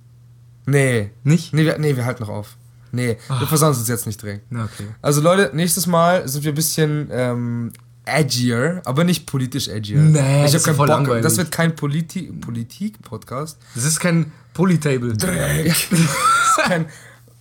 [0.66, 1.12] Nee.
[1.24, 1.54] Nicht?
[1.54, 2.56] Nee, wir, nee, wir halten noch auf.
[2.92, 4.24] Nee, wir versauen uns jetzt nicht.
[4.50, 4.88] Na, okay.
[5.02, 7.74] Also Leute, nächstes Mal sind wir ein bisschen ähm,
[8.06, 10.00] edgier, aber nicht politisch edgier.
[10.00, 11.24] Nee, ich das ist voll langweilig.
[11.24, 13.58] Das wird kein Politi Politik-Podcast.
[13.74, 15.14] Das ist kein Polytable.
[15.20, 16.86] Ja, das ist kein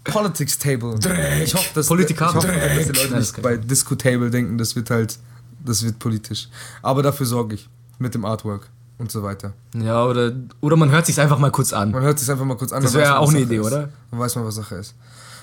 [0.04, 0.98] Politics-Table.
[1.42, 2.34] Ich hoffe, dass, ich Politikable.
[2.34, 5.18] hoffe, dass die Leute Nein, nicht bei Disco-Table denken, das wird halt,
[5.64, 6.48] das wird politisch.
[6.82, 7.68] Aber dafür sorge ich.
[7.98, 9.52] Mit dem Artwork und so weiter.
[9.74, 11.92] Ja, oder, oder man hört sich einfach mal kurz an.
[11.92, 12.82] Man hört sich einfach mal kurz an.
[12.82, 13.66] Das wäre man, auch eine Sache Idee, ist.
[13.66, 13.88] oder?
[14.10, 14.94] Dann weiß man, was Sache ist.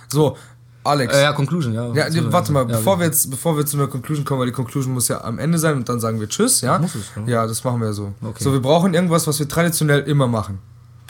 [0.10, 0.38] So,
[0.84, 1.14] Alex.
[1.14, 1.94] Äh, ja, Conclusion, ja.
[1.94, 3.00] Ja, nee, warte mal, ja, bevor, ja.
[3.00, 5.60] wir jetzt, bevor wir zu einer Conclusion kommen, weil die Conclusion muss ja am Ende
[5.60, 6.80] sein und dann sagen wir Tschüss, ja?
[6.80, 7.24] Muss es, ja.
[7.28, 8.14] Ja, das machen wir so.
[8.22, 8.44] Okay.
[8.44, 10.60] So, wir brauchen irgendwas, was wir traditionell immer machen,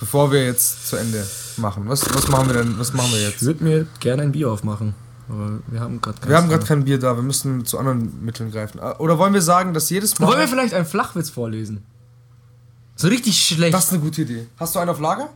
[0.02, 1.26] bevor wir jetzt zu Ende
[1.56, 1.84] machen.
[1.88, 3.46] Was, was machen wir denn, was machen wir Ich jetzt?
[3.46, 4.94] würde mir gerne ein Bier aufmachen.
[5.30, 8.52] Aber wir haben gerade Wir haben gerade kein Bier da, wir müssen zu anderen Mitteln
[8.52, 8.82] greifen.
[8.82, 10.28] Ah, Oder wollen wir sagen, dass jedes Mal...
[10.28, 11.86] Wollen wir vielleicht einen Flachwitz vorlesen?
[12.98, 13.74] So richtig schlecht.
[13.74, 14.48] das ist eine gute Idee.
[14.60, 15.30] Hast du einen auf Lager?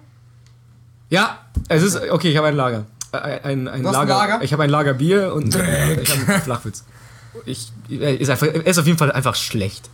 [1.09, 1.39] Ja,
[1.69, 1.99] es ist.
[2.09, 2.85] Okay, ich habe ein Lager.
[3.11, 4.43] Äh, Ein, ein hast ein Lager, Lager?
[4.43, 6.83] Ich habe ein Lager Bier und ich habe einen Flachwitz.
[7.45, 9.89] Ich, er ist, einfach, er ist auf jeden Fall einfach schlecht.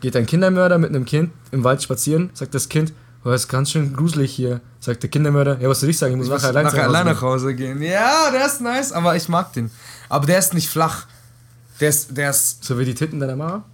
[0.00, 2.92] Geht ein Kindermörder mit einem Kind im Wald spazieren, sagt das Kind,
[3.24, 4.60] oh, es ist ganz schön gruselig hier.
[4.80, 7.20] Sagt der Kindermörder, ja, was soll ich sagen, ich muss nachher allein nachher allein nach
[7.20, 7.82] Hause gehen.
[7.82, 9.70] Ja, der ist nice, aber ich mag den.
[10.08, 11.06] Aber der ist nicht flach.
[11.80, 13.64] Der ist, der ist So wie die Titten deiner Mama?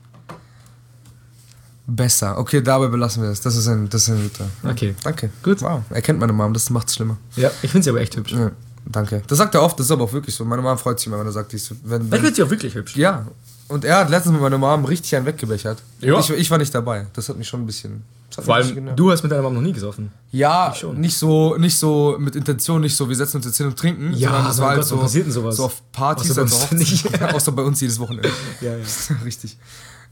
[1.87, 2.39] besser.
[2.39, 3.41] Okay, dabei belassen wir es.
[3.41, 4.47] Das ist ein, das ist ein guter.
[4.69, 4.95] Okay.
[5.03, 5.31] Danke.
[5.43, 5.61] Gut.
[5.63, 5.83] Wow.
[5.91, 7.17] Er kennt meine Mom, das macht's schlimmer.
[7.37, 8.33] Ja, ich finde sie aber echt hübsch.
[8.33, 8.53] Ja,
[8.87, 9.23] danke.
[9.27, 10.45] Das sagt er oft, das ist aber auch wirklich so.
[10.45, 12.43] Meine Mom freut sich immer, wenn er sagt, ich so, wenn, Ich wenn, finde sie
[12.43, 12.97] auch wirklich hübsch.
[12.97, 13.27] Ja.
[13.69, 15.83] Und er hat letztens mit meiner Mom richtig einen weggebechert.
[16.01, 16.19] Ja.
[16.19, 17.07] Ich, ich war nicht dabei.
[17.15, 18.03] Das hat mich schon ein bisschen.
[18.37, 18.99] Das Vor allem, genervt.
[18.99, 20.11] du hast mit deiner Mama noch nie gesoffen.
[20.31, 23.79] Ja, nicht so, nicht so mit Intention, nicht so, wir setzen uns jetzt hin und
[23.79, 24.13] trinken.
[24.15, 25.57] Ja, sondern mein war halt Gott, so, passiert denn sowas?
[25.57, 27.23] so auf Partys, Außer bei also uns nicht.
[27.35, 28.29] außer bei uns jedes Wochenende.
[28.61, 28.85] Ja, ja.
[29.25, 29.57] Richtig.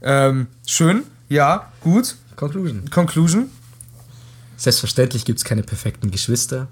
[0.01, 2.15] Ähm, schön, ja, gut.
[2.35, 2.89] Conclusion.
[2.89, 3.49] Conclusion.
[4.57, 6.67] Selbstverständlich gibt es keine perfekten Geschwister.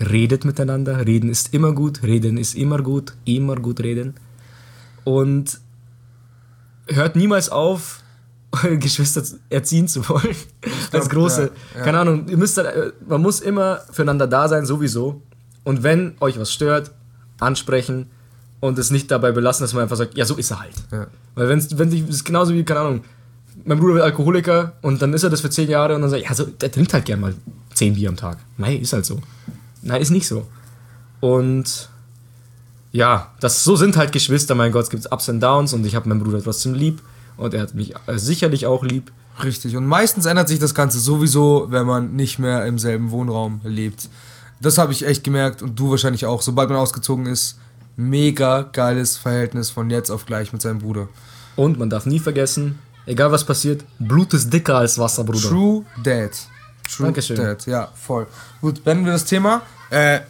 [0.00, 1.06] Redet miteinander.
[1.06, 2.02] Reden ist immer gut.
[2.02, 3.14] Reden ist immer gut.
[3.24, 4.14] Immer gut reden.
[5.04, 5.58] Und
[6.86, 8.01] hört niemals auf,
[8.52, 10.36] eure Geschwister erziehen zu wollen.
[10.92, 11.42] Als große.
[11.42, 11.84] ja, ja.
[11.84, 12.28] Keine Ahnung.
[12.28, 15.22] Ihr müsst, äh, man muss immer füreinander da sein, sowieso.
[15.64, 16.90] Und wenn euch was stört,
[17.38, 18.10] ansprechen
[18.60, 20.74] und es nicht dabei belassen, dass man einfach sagt, ja, so ist er halt.
[20.90, 21.06] Ja.
[21.34, 23.04] Weil wenn's, wenn ich, das ist genauso wie, keine Ahnung,
[23.64, 26.22] mein Bruder wird Alkoholiker und dann ist er das für zehn Jahre und dann sagt,
[26.22, 27.34] ja, so, der trinkt halt gern mal
[27.74, 28.38] zehn Bier am Tag.
[28.56, 29.20] Nein, ist halt so.
[29.82, 30.46] Nein, ist nicht so.
[31.20, 31.88] Und
[32.92, 35.94] ja, das, so sind halt Geschwister, mein Gott, es gibt Ups und Downs und ich
[35.94, 37.00] habe meinen Bruder trotzdem lieb
[37.36, 39.12] und er hat mich sicherlich auch lieb.
[39.42, 39.76] Richtig.
[39.76, 44.08] Und meistens ändert sich das Ganze sowieso, wenn man nicht mehr im selben Wohnraum lebt.
[44.60, 46.42] Das habe ich echt gemerkt und du wahrscheinlich auch.
[46.42, 47.58] Sobald man ausgezogen ist,
[47.96, 51.08] mega geiles Verhältnis von jetzt auf gleich mit seinem Bruder.
[51.56, 55.48] Und man darf nie vergessen, egal was passiert, Blut ist dicker als Wasser, Bruder.
[55.48, 56.30] True Dad.
[56.88, 57.36] True Dankeschön.
[57.36, 57.66] Dad.
[57.66, 58.26] Ja, voll.
[58.60, 59.62] Gut, beenden wir das Thema.
[59.90, 60.20] Äh,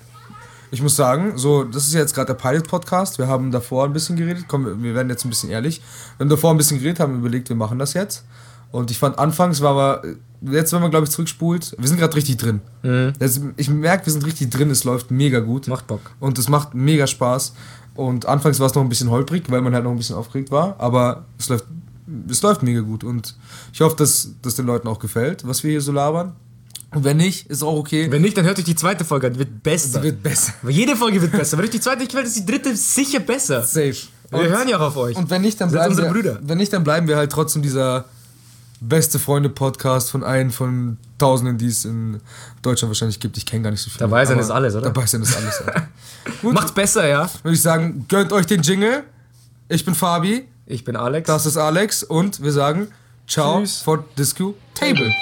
[0.73, 3.19] ich muss sagen, so, das ist jetzt gerade der Pilot-Podcast.
[3.19, 4.47] Wir haben davor ein bisschen geredet.
[4.49, 5.81] Komm, wir- werden jetzt ein bisschen ehrlich.
[6.17, 8.25] Wir haben davor ein bisschen geredet, haben überlegt, wir machen das jetzt.
[8.71, 10.03] Und ich fand, anfangs war aber,
[10.41, 12.63] jetzt, wenn man, glaube ich, zurückspult, wir sind gerade richtig drin.
[13.19, 15.69] Das, ich merke, wir sind richtig drin, es läuft mega gut.
[15.69, 16.01] Macht Bock.
[16.21, 17.53] Und es macht mega Spaß.
[17.95, 20.51] Und anfangs war es noch ein bisschen holprig, weil man halt noch ein bisschen aufgeregt
[20.51, 20.77] war.
[20.81, 21.67] Aber es läuft,
[22.31, 23.05] es läuft mega gut.
[23.05, 23.37] Und
[23.75, 26.33] ich hoffe, dass das den Leuten auch gefällt, was wir hier so labern.
[26.95, 28.11] Und wenn nicht, ist auch okay.
[28.11, 30.01] Wenn nicht, dann hört euch die zweite Folge an, die wird besser.
[30.01, 30.53] Sie wird besser.
[30.69, 31.57] Jede Folge wird besser.
[31.59, 33.63] Wenn euch die zweite nicht gefällt, ist die dritte sicher besser.
[33.63, 33.97] Safe.
[34.31, 35.17] Wir hören ja auch auf euch.
[35.17, 36.39] Und wenn nicht, dann bleiben unsere wir, Brüder.
[36.43, 38.07] Wenn nicht, dann bleiben wir halt trotzdem dieser,
[38.83, 42.21] beste Freunde-Podcast von einem von Tausenden, die es in
[42.63, 43.37] Deutschland wahrscheinlich gibt.
[43.37, 44.01] Ich kenne gar nicht so viele.
[44.01, 44.87] Dabei sein ist alles, oder?
[44.87, 45.63] Dabei sein ist alles.
[46.43, 47.31] Gut, Macht's besser, ja?
[47.43, 49.05] würde ich sagen, gönnt euch den Jingle.
[49.69, 51.27] Ich bin Fabi, Ich bin Alex.
[51.27, 52.89] das ist Alex und wir sagen
[53.29, 53.83] Ciao Tschüss.
[53.83, 55.13] for Disco Table.